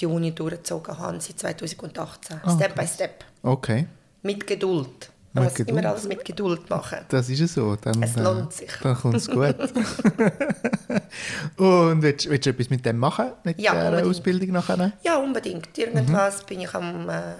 [0.00, 2.40] die Uni durchgezogen habe seit 2018.
[2.42, 2.54] Okay.
[2.54, 3.24] Step by Step.
[3.42, 3.86] Okay.
[4.22, 5.10] Mit Geduld.
[5.34, 6.98] Man muss immer alles mit Geduld machen.
[7.08, 7.74] Das ist es so.
[7.74, 8.70] Dann, es lohnt sich.
[8.82, 9.56] Dann kommt es gut.
[11.56, 13.32] Und willst, willst, du etwas mit dem machen?
[13.42, 14.10] Mit ja, der unbedingt.
[14.10, 14.92] Ausbildung nachher?
[15.02, 15.76] Ja, unbedingt.
[15.76, 16.46] Irgendwas mhm.
[16.46, 17.08] bin ich am...
[17.08, 17.34] Äh,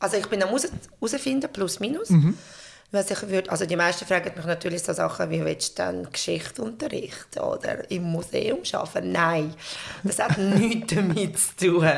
[0.00, 2.10] also ich bin am herausfinden, plus minus.
[2.10, 2.36] Mhm.
[2.90, 6.10] Was ich würd, also die meisten fragen mich natürlich so Sachen wie, willst du dann
[6.10, 9.12] Geschichte unterrichten oder im Museum arbeiten?
[9.12, 9.54] Nein,
[10.04, 11.88] das hat nichts damit zu tun.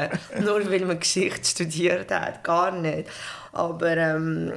[0.41, 3.09] Nur weil man Geschichte studiert hat, gar nicht.
[3.53, 4.53] Aber ähm,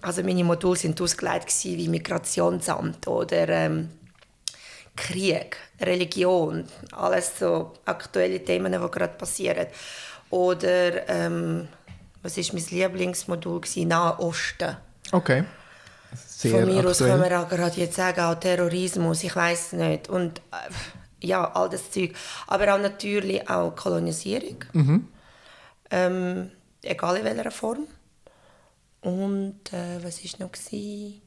[0.00, 3.90] also meine Module sind ausgelegt wie Migrationsamt oder ähm,
[4.96, 9.66] Krieg, Religion, alles so aktuelle Themen, die gerade passieren.
[10.30, 11.68] Oder ähm,
[12.22, 13.88] was ist mein Lieblingsmodul gewesen?
[13.88, 14.76] Nahe Osten.
[15.12, 15.44] Okay.
[16.14, 16.86] Sehr Von mir aktuell.
[16.86, 20.08] aus können wir auch gerade jetzt sagen, auch Terrorismus, ich weiß nicht.
[20.08, 22.14] Und äh, ja, all das Zeug.
[22.46, 24.64] Aber auch natürlich auch Kolonisierung.
[24.72, 25.08] Mhm.
[25.90, 26.50] Ähm,
[26.82, 27.86] egal in welcher Form.
[29.04, 30.52] Und äh, was war noch?
[30.52, 31.20] Gewesen?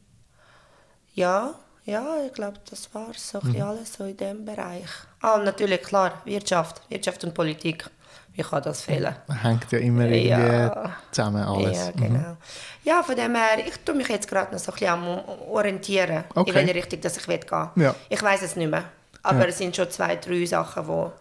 [1.14, 1.54] Ja,
[1.86, 3.62] ja, ich glaube, das war so mhm.
[3.62, 4.90] alles so in diesem Bereich.
[5.22, 7.90] Ah, natürlich, klar, Wirtschaft, Wirtschaft und Politik.
[8.34, 9.16] Wie kann das fehlen?
[9.30, 10.96] Hängt ja immer irgendwie ja.
[11.12, 11.78] zusammen alles.
[11.78, 12.20] Ja, genau.
[12.20, 12.38] Mhm.
[12.84, 15.08] Ja, von dem her, ich tue mich jetzt gerade noch so ein bisschen am
[15.50, 16.50] orientieren, okay.
[16.50, 17.96] in welche Richtung dass ich will gehen ja.
[18.10, 18.86] Ich weiß es nicht mehr.
[19.24, 19.46] Aber ja.
[19.46, 21.12] es sind schon zwei, drei Sachen, die wo,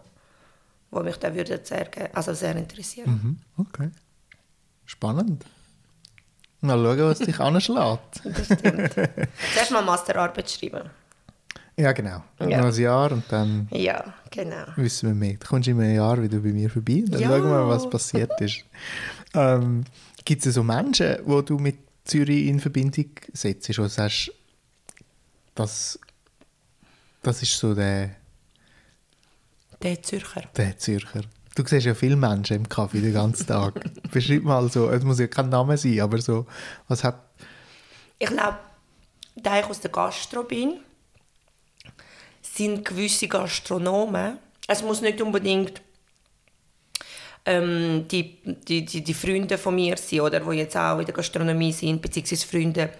[0.89, 3.39] wo mich da würde sehr, also sehr interessieren.
[3.55, 3.65] Mhm.
[3.65, 3.91] Okay.
[4.85, 5.45] Spannend.
[6.61, 8.21] Mal schauen, was dich anschlägt.
[8.23, 8.93] das stimmt.
[9.53, 10.89] Zuerst mal Masterarbeit schreiben.
[11.79, 12.23] Ja, genau.
[12.39, 12.57] Ja.
[12.61, 14.65] Noch ein Jahr und dann ja, genau.
[14.77, 15.35] wissen wir mehr.
[15.37, 17.27] Dann kommst du in einem Jahr wieder bei mir vorbei und dann ja.
[17.27, 18.65] schauen wir mal, was passiert ist.
[19.35, 19.85] ähm,
[20.25, 24.31] Gibt es so Menschen, die du mit Zürich in Verbindung setzt und sagst,
[25.53, 25.99] das,
[27.21, 28.15] das ist so der...
[29.83, 30.41] Der Zürcher.
[30.55, 31.21] Der Zürcher.
[31.57, 33.83] Du siehst ja viele Menschen im Kaffee den ganzen Tag.
[34.11, 36.45] Beschreib mal so, es muss ja kein Name sein, aber so,
[36.87, 37.19] was hat...
[38.19, 38.59] Ich glaube,
[39.35, 40.75] da ich aus der Gastro bin,
[42.43, 45.81] sind gewisse Gastronomen, es muss nicht unbedingt
[47.43, 51.15] ähm, die, die, die, die Freunde von mir sein, oder, die jetzt auch in der
[51.15, 52.91] Gastronomie sind, beziehungsweise Freunde,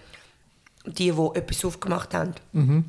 [0.84, 2.34] die, die etwas aufgemacht haben.
[2.52, 2.84] Mhm.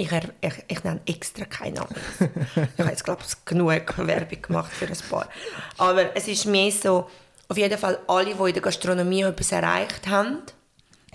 [0.00, 1.94] Ich, ich, ich nenne extra keinen Namen.
[2.20, 5.28] ich habe jetzt, glaube ich, genug Werbung gemacht für ein paar.
[5.76, 7.10] Aber es ist mehr so,
[7.48, 10.38] auf jeden Fall alle, die in der Gastronomie etwas erreicht haben,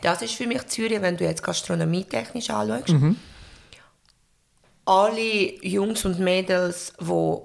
[0.02, 2.90] das ist für mich Zürich, wenn du jetzt Gastronomie technisch anschaust.
[2.90, 3.16] Mhm.
[4.86, 7.36] Alle Jungs und Mädels, die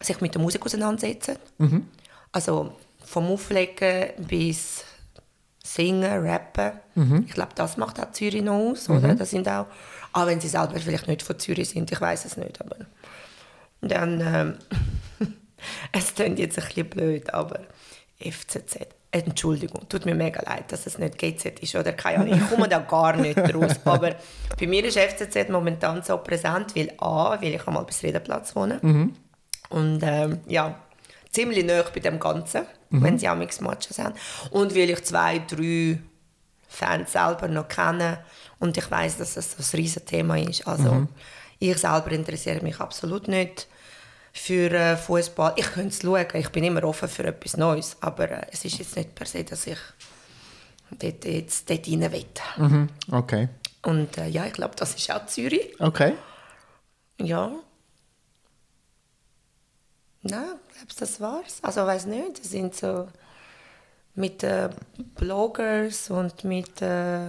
[0.00, 1.38] sich mit der Musik auseinandersetzen.
[1.58, 1.88] Mhm.
[2.30, 2.72] Also
[3.04, 4.84] vom Auflegen bis
[5.74, 6.72] Singen, Rappen.
[6.94, 7.24] Mhm.
[7.26, 8.88] Ich glaube, das macht auch Zürich noch aus.
[8.88, 9.08] Oder?
[9.08, 9.18] Mhm.
[9.18, 9.66] Das sind auch,
[10.12, 12.60] auch wenn sie selber vielleicht nicht von Zürich sind, ich weiß es nicht.
[12.60, 12.76] Aber
[13.82, 14.20] dann,
[15.20, 15.34] ähm,
[15.92, 17.60] es klingt jetzt ein bisschen blöd, aber
[18.18, 18.78] FCZ.
[19.10, 22.38] Entschuldigung, tut mir mega leid, dass es nicht GZ ist oder keine Ahnung.
[22.38, 23.76] Ich komme da gar nicht raus.
[23.86, 24.16] Aber
[24.60, 28.78] bei mir ist FCZ momentan so präsent, weil A, weil ich einmal bis Redenplatz wohne.
[28.82, 29.14] Mhm.
[29.70, 30.78] Und ähm, ja,
[31.30, 33.02] ziemlich nah bei dem Ganzen, mhm.
[33.02, 34.14] wenn sie auch Matches haben.
[34.50, 35.98] Und weil ich zwei, drei
[36.68, 38.18] Fans selber noch kenne
[38.58, 40.66] und ich weiß, dass das ein riesiges Thema ist.
[40.66, 41.08] Also mhm.
[41.58, 43.66] ich selber interessiere mich absolut nicht
[44.32, 45.54] für äh, Fußball.
[45.56, 48.78] Ich könnte es schauen, ich bin immer offen für etwas Neues, aber äh, es ist
[48.78, 49.78] jetzt nicht per se, dass ich
[50.90, 52.26] dort, jetzt dort rein will.
[52.56, 52.88] Mhm.
[53.10, 53.48] Okay.
[53.82, 55.80] Und äh, ja, ich glaube, das ist auch Zürich.
[55.80, 56.14] Okay.
[57.20, 57.52] Ja.
[60.22, 61.58] Nein, glaube, das war's.
[61.62, 63.08] Also, weiß nicht, das sind so
[64.14, 64.68] mit äh,
[65.16, 67.28] Bloggers und mit äh,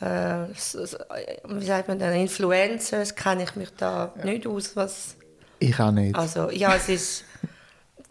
[0.00, 5.16] äh, wie sagt man denn, Influencers kenne ich mich da nicht aus, was
[5.58, 6.14] Ich auch nicht.
[6.16, 7.24] also ja, es ist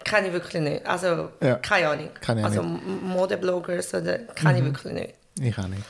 [0.04, 0.86] kenne ich wirklich nicht.
[0.86, 1.56] Also Ja.
[1.56, 2.10] keine Ahnung.
[2.22, 5.14] Kann ich also Modebloggers oder kenne ich wirklich nicht.
[5.40, 5.84] Ich auch nicht.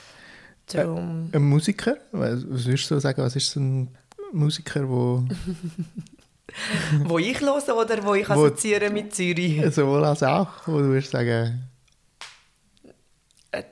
[0.73, 1.97] Darum, Ein Musiker?
[2.12, 3.95] Was was würdest du sagen, was ist so ein
[4.34, 5.23] Musiker, wo
[7.03, 9.62] wo ich höre oder wo ich assoziiere mit Zürich.
[9.73, 11.63] sowohl als auch, wo du würdest sagen,
[13.51, 13.63] Äh,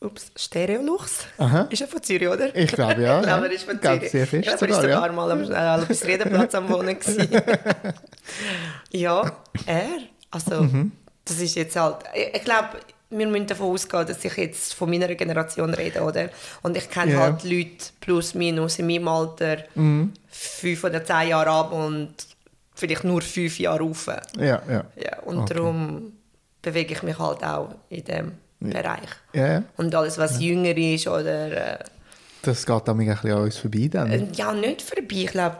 [0.00, 1.26] ups, Stereolux.
[1.38, 1.66] Aha.
[1.70, 2.54] Ist er von Zürich, oder?
[2.56, 3.46] Ich glaube, ja, ich glaube, ja.
[3.46, 4.10] er ist von Zürich.
[4.10, 4.94] sehr fest ja, aber er sogar, ist ja.
[4.96, 6.96] sogar mal am äh, Albis Redenplatz am Wohnen.
[8.90, 9.32] ja,
[9.66, 9.88] er.
[10.30, 10.92] Also, Mhm.
[11.24, 11.96] das ist jetzt halt...
[12.14, 12.68] Ich, ich glaube,
[13.12, 16.28] wir müssen davon ausgehen, dass ich jetzt von meiner Generation rede, oder?
[16.62, 17.20] Und ich kenne Ja.
[17.20, 20.12] halt Leute plus minus in meinem Alter Mhm.
[20.28, 22.14] fünf oder zehn Jahre ab und
[22.74, 24.06] vielleicht nur fünf Jahre rauf.
[24.38, 24.84] ja, ja.
[24.96, 25.54] Ja, und Okay.
[25.54, 26.12] darum
[26.62, 29.08] bewege ich mich halt auch in diesem Bereich.
[29.34, 29.62] Ja, ja.
[29.76, 31.80] Und alles, was jünger ist oder...
[31.80, 31.84] Äh,
[32.42, 34.10] Das geht damit ein bisschen an uns vorbei dann.
[34.10, 35.06] äh, ja, nicht vorbei.
[35.10, 35.56] Ich glaube,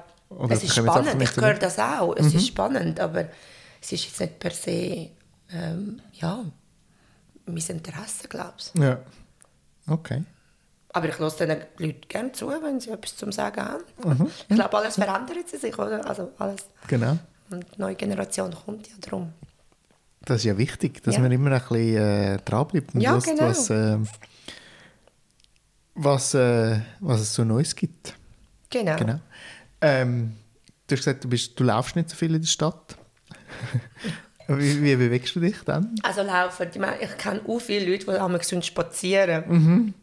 [0.48, 1.20] es ist spannend.
[1.22, 2.14] Ich höre das auch.
[2.16, 3.26] Es ist spannend, aber
[3.80, 5.08] es ist jetzt nicht per se...
[5.54, 6.44] Ähm, ja,
[7.46, 8.81] mein Interesse, glaube ich.
[8.81, 8.98] Ja.
[9.88, 10.22] Okay.
[10.94, 13.85] Aber ich lasse den Leuten gerne zu, wenn sie etwas zum Sagen haben.
[14.05, 14.31] Mhm.
[14.48, 16.07] Ich glaube, alles verändert sich, oder?
[16.07, 16.66] Also alles.
[16.87, 17.18] Genau.
[17.50, 19.33] Und die neue Generation kommt ja drum.
[20.24, 21.20] Das ist ja wichtig, dass Ja.
[21.22, 23.42] man immer ein bisschen äh, dranbleibt und Ja, hört, genau.
[23.48, 23.98] was, äh,
[25.94, 28.14] was, äh, was es so Neues gibt.
[28.70, 28.96] Genau.
[28.96, 29.18] Genau.
[29.81, 30.37] Ähm,
[30.87, 32.96] du hast gesagt, du, bist, du laufst nicht so viel in der Stadt.
[34.48, 35.94] wie, wie bewegst du dich dann?
[36.02, 39.44] Also laufen, ich, meine, ich kenne auch viele Leute, die einmal gesund spazieren.
[39.48, 39.94] Mhm.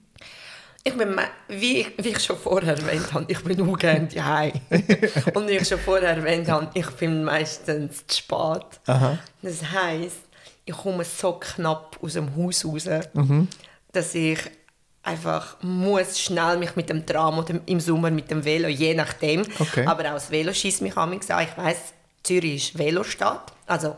[0.84, 1.16] Ich bin,
[1.50, 4.54] wie, ich- wie ich schon vorher erwähnt habe, ich bin auch gerne daheim.
[5.34, 8.66] Und wie ich schon vorher erwähnt habe, ich bin meistens zu spät.
[8.88, 9.18] Aha.
[9.42, 10.22] Das heisst,
[10.66, 13.48] ich komme so knapp aus dem Haus raus, Mhm.
[13.92, 14.40] dass ich
[15.04, 19.42] einfach muss schnell mich mit dem Tram oder im Sommer mit dem Velo, je nachdem.
[19.60, 19.86] Okay.
[19.86, 21.12] Aber auch das Velo schießt mich an.
[21.14, 23.52] Ich weiss, Zürich ist Velostadt.
[23.66, 23.96] Also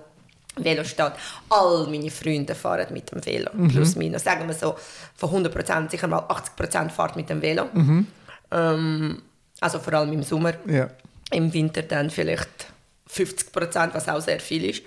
[0.55, 1.17] Velostadt.
[1.49, 3.49] All meine Freunde fahren mit dem Velo.
[3.53, 3.69] Mhm.
[3.69, 4.23] Plus minus.
[4.23, 4.75] Sagen wir so,
[5.15, 7.67] von 100% sicher mal 80% fahrt mit dem Velo.
[7.73, 8.07] Mhm.
[8.51, 9.21] Ähm,
[9.59, 10.53] also vor allem im Sommer.
[10.67, 10.89] Ja.
[11.31, 12.67] Im Winter dann vielleicht
[13.09, 14.83] 50%, was auch sehr viel ist.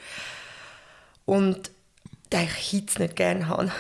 [1.25, 1.71] Und
[2.29, 3.71] da ich Hitze nicht gerne habe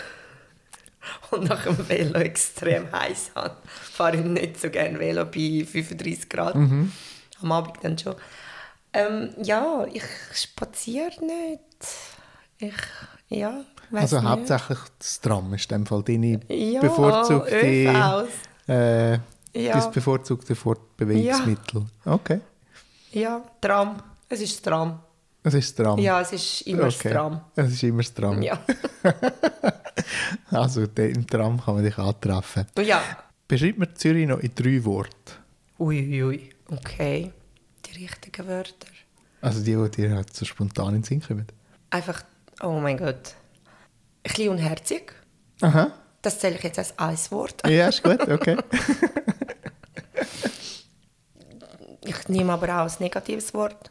[1.30, 6.28] und nach dem Velo extrem heiß habe, fahre ich nicht so gerne Velo bei 35
[6.28, 6.54] Grad.
[6.54, 6.92] Mhm.
[7.42, 8.14] Am Abend dann schon.
[8.94, 10.02] Ähm, ja, ich
[10.32, 11.60] spaziere nicht.
[12.58, 12.72] Ich,
[13.28, 14.28] ja, Also nicht.
[14.28, 18.28] hauptsächlich das Tram ist in dem Fall deine Ja, bevorzugte, ÖVs.
[18.68, 19.12] äh,
[19.56, 19.72] Ja.
[19.74, 21.86] das bevorzugte Fortbewegungsmittel.
[22.04, 22.40] Okay.
[23.12, 23.96] Ja, Tram.
[24.28, 25.00] Es ist das Tram.
[25.42, 25.98] Es ist das Tram.
[25.98, 26.90] Ja, es ist immer okay.
[27.02, 27.40] das Tram.
[27.56, 28.42] Es ist immer das Tram.
[28.42, 28.58] Ja.
[30.50, 32.66] Also im Tram kann man dich antreffen.
[32.82, 33.00] ja.
[33.46, 35.32] Beschreib mir Zürich noch in drei Worten.
[35.78, 37.30] Ui, ui, okay.
[37.94, 38.88] Die richtigen Wörter.
[39.40, 41.46] Also die, die dir halt so spontan in den Sinn kommen.
[41.90, 42.22] Einfach,
[42.62, 43.34] oh mein Gott.
[44.22, 45.12] Ein bisschen unherzig.
[45.60, 45.92] Aha.
[46.22, 47.68] Das zähle ich jetzt als ein Wort.
[47.68, 48.56] Ja, ist gut, okay.
[52.06, 53.90] Ich nehme aber auch ein negatives Wort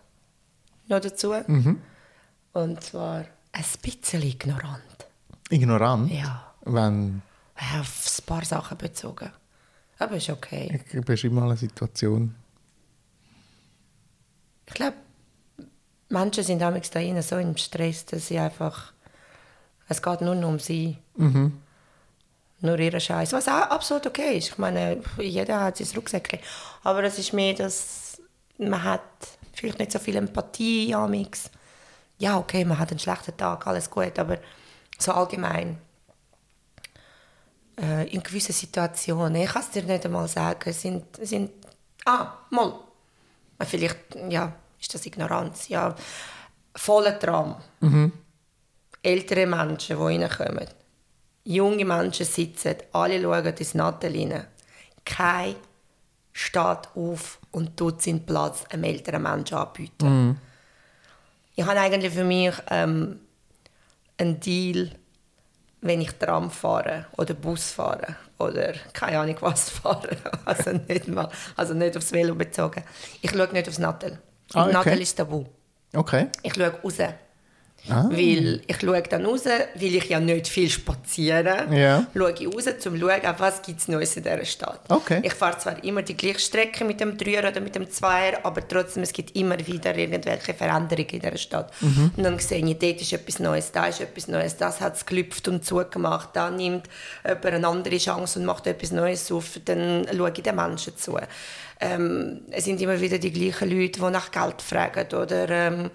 [0.88, 1.34] noch dazu.
[1.48, 1.82] Mhm.
[2.54, 5.08] Und zwar ein bisschen ignorant.
[5.50, 6.12] Ignorant.
[6.12, 6.54] Ja.
[6.63, 7.22] Wenn,
[7.60, 9.32] Ja, Auf ein paar Sachen bezogen.
[10.00, 10.80] Aber ist okay.
[10.92, 12.36] ich beschreib mal eine Situation.
[14.67, 14.97] Ich glaube,
[16.10, 18.93] Menschen sind damals da rein so im Stress, dass sie einfach.
[19.89, 20.97] Es geht nur noch um sie.
[21.15, 21.60] Mhm.
[22.62, 23.34] Nur ihre Scheiß.
[23.34, 24.49] Was auch absolut okay ist.
[24.49, 26.39] Ich meine, jeder hat sein Rucksäckchen.
[26.84, 28.21] Aber es ist mehr, dass
[28.58, 29.02] man hat
[29.54, 31.49] vielleicht nicht so viel Empathie amix.
[32.17, 34.38] Ja, okay, man hat einen schlechten Tag, alles gut, aber
[34.97, 35.78] so allgemein
[37.80, 41.52] äh, in gewissen Situationen, ich kann es dir nicht einmal sagen, sind, sind
[42.06, 42.80] ah, mal,
[43.62, 43.98] vielleicht,
[44.30, 45.96] ja, ist das Ignoranz, ja,
[46.76, 47.56] voller Tram,
[49.02, 50.68] ältere Menschen, die reinkommen,
[51.44, 54.48] junge Menschen sitzen, alle schauen ins Nattel rein,
[55.06, 55.56] kein
[56.32, 60.39] steht auf und tut seinen Platz einem älteren Menschen anbieten.
[61.56, 63.20] Ich habe eigentlich für mich ähm,
[64.18, 64.92] einen Deal,
[65.82, 70.17] wenn ich Tram fahre oder Bus fahre oder keine Ahnung was fahre.
[70.46, 72.84] Also nicht, mal, also nicht aufs Velo bezogen.
[73.22, 74.19] Ich schaue nicht aufs Nattel.
[74.54, 74.74] Ah, okay.
[74.74, 75.46] Nattel ist tabu.
[75.93, 76.28] Okay.
[76.41, 76.98] Ich schaue raus.
[77.89, 78.08] Ah.
[78.10, 82.08] Weil ich schaue dann raus, weil ich ja nicht viel spaziere, Ja.
[82.15, 84.80] schaue ich raus, um zu schauen, was es Neues in dieser Stadt.
[84.88, 85.19] Okay.
[85.22, 88.65] Ich fahre zwar immer die gleiche Strecke mit dem Dreier oder mit dem Zweier, aber
[88.65, 91.74] trotzdem, es gibt immer wieder irgendwelche Veränderungen in dieser Stadt.
[91.82, 92.12] Mhm.
[92.15, 95.06] Und dann sehe ich, dort ist etwas Neues, da ist etwas Neues, das hat es
[95.06, 96.88] gelüpft und zugemacht, da nimmt
[97.26, 101.17] jemand eine andere Chance und macht etwas Neues auf, dann schaue ich den Menschen zu.
[101.82, 105.91] Ähm, es sind immer wieder die gleichen Leute, die nach Geld fragen oder ähm,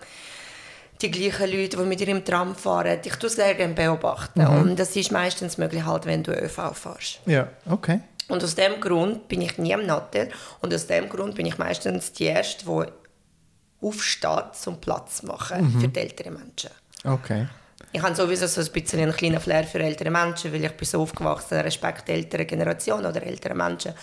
[1.03, 2.99] die gleichen Leute, die mit ihrem Tram fahren.
[3.05, 4.45] Ich tue es sehr gerne beobachten.
[4.47, 7.21] Und das ist meistens möglich, halt, wenn du ÖV fährst.
[7.27, 8.01] Ja, okay.
[8.29, 10.27] Und aus dem Grund bin ich nie am Natter.
[10.61, 15.81] Und aus dem Grund bin ich meistens die Erste, die aufsteht, zum Platz zu machen
[15.81, 16.71] für die älteren Menschen.
[17.05, 17.47] Okay.
[17.93, 20.87] Ich habe sowieso so ein bisschen einen kleinen Flair für ältere Menschen, weil ich bin
[20.87, 23.95] so aufgewachsen, Respekt ältere Generation oder ältere Menschen.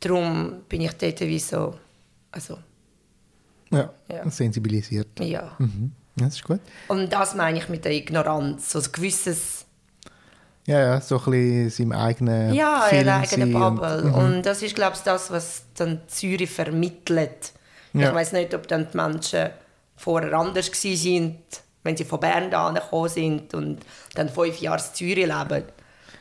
[0.00, 1.78] Darum bin ich dort wie so,
[2.32, 2.58] also,
[3.70, 4.28] Ja, Ja.
[4.28, 5.08] sensibilisiert.
[5.20, 5.52] ja.
[5.58, 5.92] Mhm.
[6.20, 6.60] Das ist gut.
[6.88, 9.64] Und das meine ich mit der Ignoranz, so ein gewisses
[10.66, 14.12] Ja, ja, so ein bisschen seinem eigenen Ja, Film ihre eigene sein und- Bubble.
[14.12, 17.52] Und, das ist, glaube ich, das, was dann Zürich vermittelt.
[17.92, 18.08] Ja.
[18.08, 19.50] Ich weiß nicht, ob dann die Menschen
[19.96, 21.36] vorher anders sind,
[21.82, 23.80] wenn sie von Bern da gekommen sind und
[24.14, 25.64] dann fünf Jahre in Zürich leben.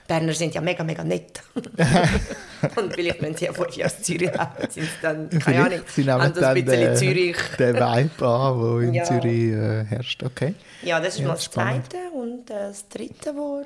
[0.09, 1.41] Berner sind ja mega, mega nett.
[2.75, 6.11] und vielleicht, wenn sie ja Jahre in Zürich leben, sind sie dann, keine Ahnung, sie
[6.11, 7.37] haben sie ein bisschen den, Zürich.
[7.59, 9.03] den Vibe an, der in Ja.
[9.05, 10.23] Zürich äh, herrscht.
[10.23, 10.55] Okay.
[10.81, 11.85] Ja, das ist Ja, mal das spannend.
[11.91, 12.09] zweite.
[12.11, 13.65] Und das dritte Wort.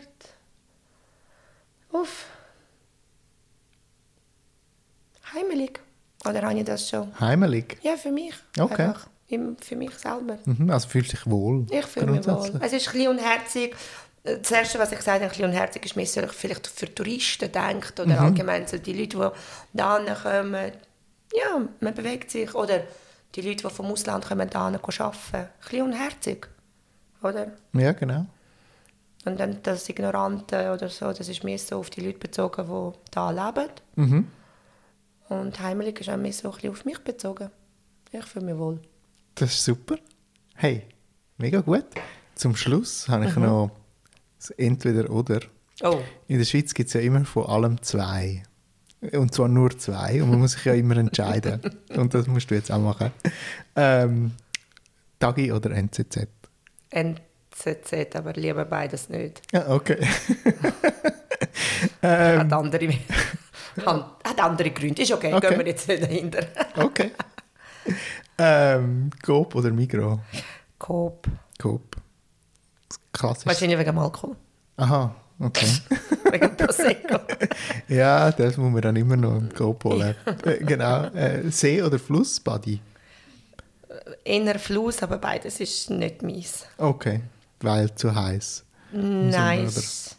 [1.93, 2.25] Uff.
[5.33, 5.79] Heimelig.
[6.27, 7.17] Oder habe ich das schon?
[7.19, 7.77] Heimelig.
[7.81, 8.33] Ja, für mich.
[8.59, 8.83] Okay.
[8.83, 9.07] Einfach.
[9.61, 10.37] Für mich selber.
[10.45, 11.65] Mhm, also fühlt sich wohl.
[11.71, 12.59] Ich fühle mich wohl.
[12.61, 13.75] Es ist klein und herzig.
[14.23, 17.51] Das Erste, was ich gesagt habe, klein und herzig, ist mir so vielleicht für Touristen
[17.51, 18.19] denkt oder Mhm.
[18.25, 19.17] allgemein so die Leute,
[19.73, 20.71] die da kommen.
[21.33, 22.53] Ja, man bewegt sich.
[22.55, 22.83] Oder
[23.35, 25.49] die Leute, die vom Ausland kommen, da arbeiten.
[25.65, 26.47] Klein und herzig.
[27.21, 27.51] Oder?
[27.73, 28.25] Ja, genau.
[29.25, 32.99] Und dann das Ignorante oder so, das ist mehr so auf die Leute bezogen, die
[33.11, 33.69] da leben.
[33.95, 34.27] Mhm.
[35.29, 37.49] Und heimelig ist auch mehr so ein bisschen auf mich bezogen.
[38.11, 38.79] Ich fühle mich wohl.
[39.35, 39.95] Das ist super.
[40.55, 40.83] Hey,
[41.37, 41.85] mega gut.
[42.35, 43.29] Zum Schluss habe Mhm.
[43.29, 43.71] ich noch
[44.43, 45.39] das Entweder-Oder.
[45.81, 48.43] Oh, In der Schweiz gibt es ja immer von allem zwei.
[49.11, 50.21] Und zwar nur zwei.
[50.21, 51.61] Und man muss sich ja immer entscheiden.
[51.95, 53.11] Und das musst du jetzt auch machen.
[53.75, 54.31] Ähm,
[55.19, 56.27] Tagi oder NZZ?
[56.89, 59.41] NZZ, aber lieber beides nicht.
[59.51, 59.97] Ja, okay.
[62.01, 62.89] hat, andere,
[64.23, 65.01] hat andere Gründe.
[65.01, 65.49] Ist okay, Okay.
[65.49, 66.45] gehen wir jetzt nicht dahinter.
[66.77, 67.11] Okay.
[68.37, 70.21] ähm, Coop oder Migro?
[70.77, 71.27] Coop.
[71.61, 72.02] Coop.
[73.13, 73.45] Klassisch.
[73.45, 74.35] Wahrscheinlich wegen dem Alkohol.
[74.77, 75.67] Aha, okay.
[76.31, 77.19] wegen Prosecco.
[77.87, 80.15] ja, das muss man dann immer noch im Coop holen.
[80.43, 81.05] Äh, genau.
[81.05, 82.81] Äh, See oder Fluss, Buddy?
[84.23, 86.65] Inner Fluss, aber beides ist nicht meins.
[86.77, 87.21] Okay,
[87.61, 88.65] weil zu heiß.
[88.91, 90.17] Nein, das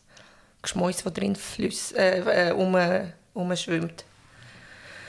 [0.62, 2.76] Geschmäus, das drin flüss, äh, äh, um,
[3.34, 4.04] umschwimmt.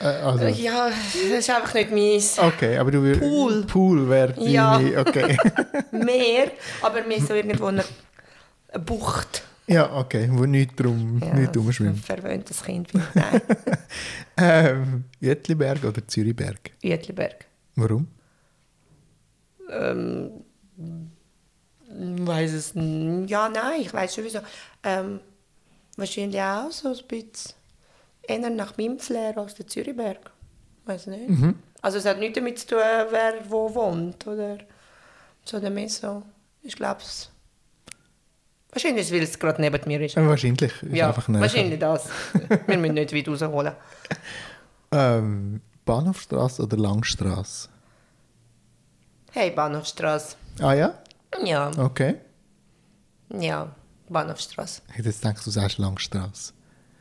[0.00, 2.38] Äh, also, Ja, das ist einfach nicht meins.
[2.38, 3.22] okay, aber du würdest...
[3.22, 3.64] Pool.
[3.66, 4.34] Pool wäre.
[4.48, 4.78] Ja.
[4.98, 5.36] Okay.
[5.90, 6.50] Meer,
[6.82, 7.82] aber mehr so irgendwo eine,
[8.68, 9.42] eine Bucht.
[9.66, 11.96] ja, okay, wo nicht drum, Ja, nicht rumschwimmt.
[11.96, 13.02] Ein verwöhntes Kind bin.
[13.14, 13.40] Nein,
[14.38, 16.72] Ähm, Jütliberg oder Zürichberg?
[16.84, 17.46] Uetliberg.
[17.74, 18.06] Warum?
[19.70, 20.30] Ähm,
[21.88, 24.40] weiß es n- Ja, nein, ich weiß schon wieso.
[24.82, 25.20] Ähm,
[25.96, 27.55] wahrscheinlich auch so ein bisschen
[28.28, 30.30] eher nach Flair als der Zürichberg.
[30.84, 31.54] Weiß nicht.
[31.82, 32.78] Also es hat nichts damit zu tun,
[33.10, 34.58] wer wo wohnt, oder?
[35.44, 36.22] Sondern mehr so,
[36.62, 37.30] ich glaube es...
[38.70, 40.16] Wahrscheinlich, weil es gerade neben mir ist.
[40.16, 40.82] Wahrscheinlich.
[40.82, 42.08] Ist Ja, wahrscheinlich das.
[42.66, 43.72] Wir müssen nicht weit rausholen.
[44.92, 47.68] Ähm, Bahnhofstrasse oder Langstrasse?
[49.32, 50.36] Hey, Bahnhofstrasse.
[50.60, 50.98] Ah ja?
[51.42, 52.16] Ja, Okay.
[53.30, 53.74] ja,
[54.10, 54.82] Bahnhofstrasse.
[54.90, 56.52] Ich hätte jetzt gedacht, du sagst Langstrasse.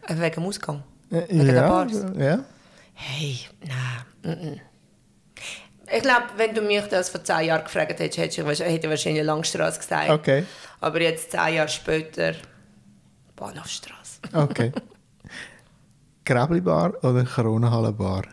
[0.08, 0.84] Äh, Wegen dem Ausgang.
[1.12, 2.06] Äh, ja, Bars?
[2.18, 2.40] ja.
[2.94, 3.40] Hey,
[4.24, 4.62] nein.
[5.94, 8.48] Ich glaube, wenn du mich das vor zehn Jahren gefragt hättest, hätte ich,
[8.90, 10.10] wahrscheinlich- Langstrasse gesagt.
[10.10, 10.46] Okay.
[10.82, 12.34] Aber jetzt, zehn Jahre später,
[13.36, 14.20] Bahnhofstrasse.
[14.34, 14.72] Okay.
[16.26, 18.24] Gräblibar oder Kronenhallenbar?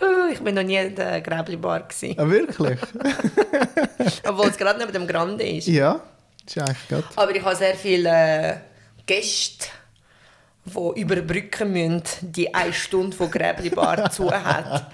[0.00, 1.88] Huh, Ich bin noch nie in der Gräbli-Bar.
[2.16, 2.78] Ah, wirklich?
[4.28, 5.66] Obwohl es gerade neben dem Grande ist.
[5.66, 6.00] ja,
[6.46, 7.04] ist eigentlich gerade.
[7.16, 8.56] Aber ich habe sehr viele äh,
[9.04, 9.66] Gäste,
[10.64, 14.92] die überbrücken müssen, die eine Stunde von Gräbli-Bar zu hat.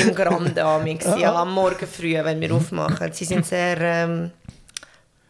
[0.00, 1.04] Im Grande amix.
[1.18, 3.12] Ja, am Morgen früh, wenn wir aufmachen.
[3.12, 4.30] Sie sind sehr ähm,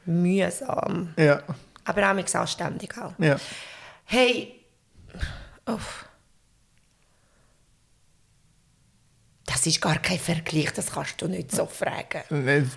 [0.05, 1.15] mühsam.
[1.17, 1.43] Ja,
[1.85, 3.13] Aber amix anständig auch.
[3.19, 3.37] ja.
[4.05, 4.53] Hey,
[5.67, 6.05] uff.
[9.47, 12.23] Das ist gar kein Vergleich, das kannst du nicht so fragen.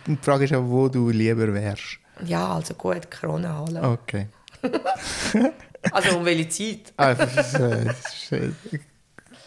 [0.08, 1.99] Die Frage ist auch, wo du lieber wärst.
[2.26, 3.82] Ja, also gut, Kronenhalle.
[3.84, 4.28] Okay.
[5.91, 6.93] Also um welche Zeit?
[6.97, 8.49] Ah, das ist, äh, das ist äh,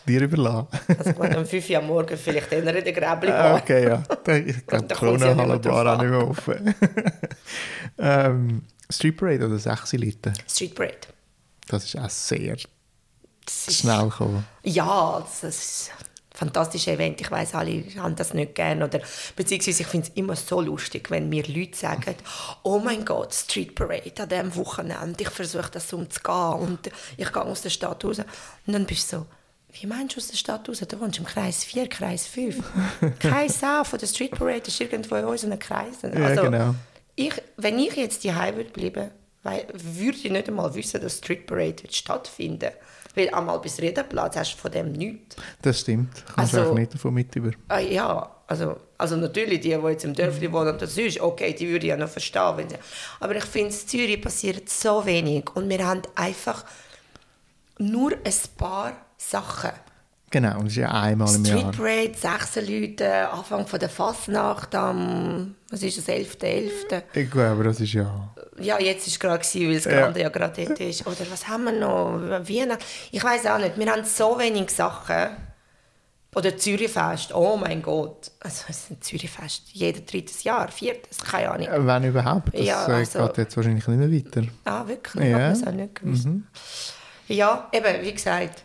[0.07, 0.69] dir überlassen.
[0.99, 4.03] Also gut, um 5 Uhr am Morgen vielleicht eher in der Gräbli Ah, okay, ja.
[4.37, 4.89] Ich glaube,
[5.65, 6.75] war auch nicht mehr offen.
[7.99, 10.99] ähm, Street Parade oder 6 Liter, Street Parade.
[11.69, 12.57] das ist auch sehr
[13.49, 14.45] schnell gekommen.
[14.63, 15.91] Ja, das ist
[16.37, 17.21] ein fantastisches Event.
[17.21, 18.85] Ich weiß alle haben das nicht gerne.
[18.85, 19.01] Oder,
[19.35, 22.15] beziehungsweise ich finde es immer so lustig, wenn mir Leute sagen,
[22.63, 27.43] oh mein Gott, Street Parade an diesem Wochenende, ich versuche das umzugehen und ich gehe
[27.43, 28.19] aus der Stadt raus.
[28.19, 29.27] Und dann bist du so,
[29.81, 30.81] wie meinst du aus der Stadt raus?
[30.87, 32.63] Du wohnst im Kreis 4, Kreis 5.
[33.19, 36.13] Kein Sau von der Street Parade ist irgendwo in unseren Kreisen.
[36.19, 36.75] Ja, genau.
[37.15, 39.11] ich, wenn ich jetzt die würde bleiben,
[39.43, 42.71] weil, würde ich nicht einmal wissen, dass Street Parade wird stattfinden
[43.17, 45.35] Weil einmal bis Redenplatz hast du von dem nichts.
[45.63, 46.13] Das stimmt.
[46.35, 47.51] Kannst du Also- einfach nicht davon mit über.
[47.69, 51.53] Ah, ja, also, also natürlich die, die jetzt im Dörfli wohnen und das ist, okay,
[51.55, 52.53] die würde ich ja noch verstehen.
[52.57, 52.77] Wenn sie,
[53.19, 56.65] aber ich finde, in Zürich passiert so wenig und wir haben einfach
[57.79, 59.71] nur ein paar Sachen.
[60.31, 61.59] Genau, und das ist ja einmal im Jahr.
[61.73, 67.03] Street Parade, sechs Leute, Anfang von der Fasnacht am, was ist das, 11.11.
[67.15, 68.35] Ich glaube, aber das ist ja...
[68.59, 70.01] Ja, jetzt war es gerade, gewesen, weil das Ja.
[70.01, 71.07] Grande ja gerade dort ist.
[71.07, 72.19] Oder was haben wir noch?
[72.49, 72.83] Weihnachten?
[73.13, 73.79] Ich weiß auch nicht.
[73.79, 75.37] Wir haben so wenig Sachen.
[76.35, 77.33] Oder Zürichfest.
[77.35, 78.31] Oh mein Gott.
[78.41, 79.63] Also, es ist ein Zürichfest.
[79.73, 81.69] Jeder drittes Jahr, viertes, keine Ahnung.
[81.69, 82.53] Äh, Wenn überhaupt.
[82.55, 84.49] Das Ja, äh, also- geht jetzt wahrscheinlich nicht mehr weiter.
[84.65, 85.25] Ah, wirklich?
[85.25, 85.39] Ich Ja.
[85.39, 86.29] habe es auch nicht gewusst.
[87.29, 88.65] Ja, eben, wie gesagt.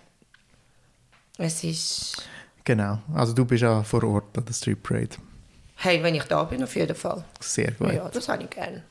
[1.41, 2.23] Es ist...
[2.63, 2.99] Genau.
[3.13, 5.17] Also du bist ja vor Ort an der Street Parade.
[5.75, 7.23] Hey, wenn ich da bin, auf jeden Fall.
[7.39, 7.93] Sehr gut.
[7.93, 8.83] Ja, das habe ich gerne.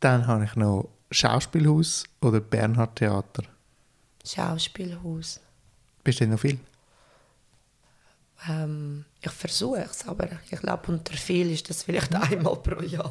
[0.00, 3.44] Dann habe ich noch Schauspielhaus oder Bernhard Theater.
[4.24, 5.40] Schauspielhaus.
[6.04, 6.58] Bist du denn noch viel?
[8.48, 13.10] Ähm, ich versuche es, aber ich glaube, unter viel ist das vielleicht einmal pro Jahr.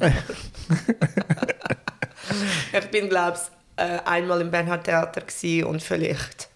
[2.72, 5.22] ich bin, glaube ich, äh, einmal im Bernhard Theater
[5.68, 6.48] und vielleicht,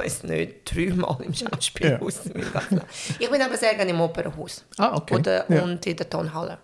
[0.00, 2.20] weiß nicht, dreimal im Schauspielhaus.
[3.18, 4.64] ich bin aber sehr gerne im Opernhaus.
[4.78, 5.14] Ah, okay.
[5.14, 5.62] Oder, Ja.
[5.62, 6.58] Und in der Tonhalle.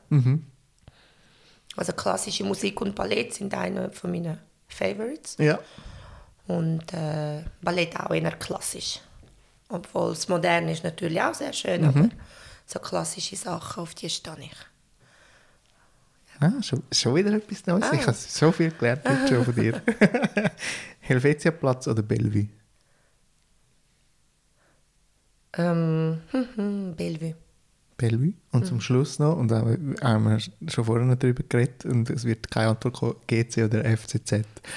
[1.76, 5.36] Also klassische Musik und Ballett sind eine von meinen Favorites.
[5.38, 5.58] Ja.
[6.46, 9.00] Und äh, Ballett auch eher klassisch.
[9.68, 12.08] Obwohl das Moderne ist natürlich auch sehr schön, aber
[12.66, 14.56] so klassische Sachen, auf die stehe ich.
[16.38, 17.84] Ah, schon, schon wieder etwas Neues.
[17.90, 17.94] Ah.
[17.94, 19.82] Ich habe so viel gelernt jetzt schon von dir.
[21.00, 22.48] Helvetiaplatz oder Bellevue?
[25.58, 27.34] Ähm, hm, hm, Bellevue.
[27.96, 28.34] Bellevue.
[28.52, 28.64] Und Mhm.
[28.66, 29.60] zum Schluss noch, und da
[30.02, 30.38] haben wir
[30.70, 34.42] schon vorher noch darüber geredet, und es wird keine Antwort kommen, GC oder FCZ.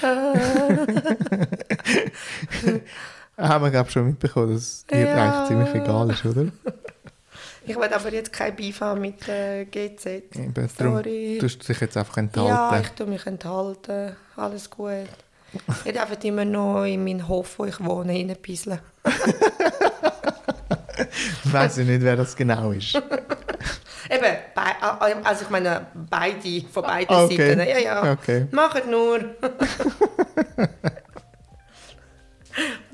[3.36, 5.14] haben wir, glaube ich, schon mitbekommen, dass es dir Ja.
[5.24, 6.46] eigentlich ziemlich egal ist, oder?
[7.66, 10.06] Ich will aber jetzt kein Beef haben mit äh, GZ.
[10.34, 11.36] Eben, darum Sorry.
[11.40, 12.80] tust du dich jetzt einfach Ja, enthalten.
[12.82, 14.16] ich tue mich enthalten.
[14.36, 15.06] Alles gut.
[15.84, 18.78] Ich darf immer noch in meinen Hof, wo ich wohne, reinpieseln.
[21.44, 22.94] Ich ja nicht, wer das genau ist.
[24.10, 24.74] Eben, bei,
[25.24, 27.54] also ich meine, beide, von beiden Ah, okay.
[27.56, 27.60] Seiten.
[27.68, 28.12] Ja, ja.
[28.12, 28.46] Okay.
[28.50, 29.20] Macht nur.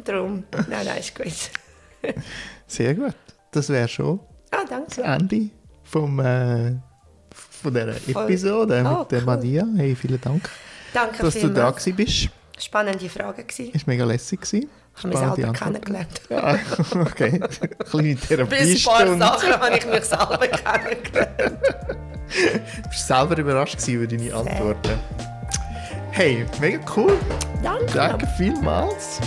[0.04, 0.44] Darum.
[0.68, 1.50] Nein, nein, ist gut.
[2.66, 3.14] Sehr gut.
[3.50, 5.02] Das wäre schon Ah, das danke.
[5.02, 5.50] Ende
[5.84, 6.74] vom, äh,
[7.32, 7.96] von dieser.
[8.22, 9.24] Episode Oh, mit der cool.
[9.26, 9.66] Madia.
[9.76, 10.48] Hey, vielen Dank,
[10.92, 11.96] Danke dass du da vielmals.
[11.96, 12.28] bist.
[12.58, 13.72] Spannende Frage gewesen.
[13.72, 14.70] Ist mega lässig gewesen.
[14.96, 15.52] Ich habe mich selber Antworten.
[15.52, 16.20] kennengelernt.
[16.30, 16.58] Ja,
[17.00, 17.40] okay.
[17.90, 18.14] Kleine
[18.46, 19.18] Bis ein paar.
[19.18, 21.58] Sachen habe ich mich selber kennengelernt.
[22.82, 24.98] Du bist selber überrascht über deine Antworten.
[26.12, 27.18] Hey, mega cool.
[27.62, 27.92] Danke.
[27.92, 29.20] Danke vielmals.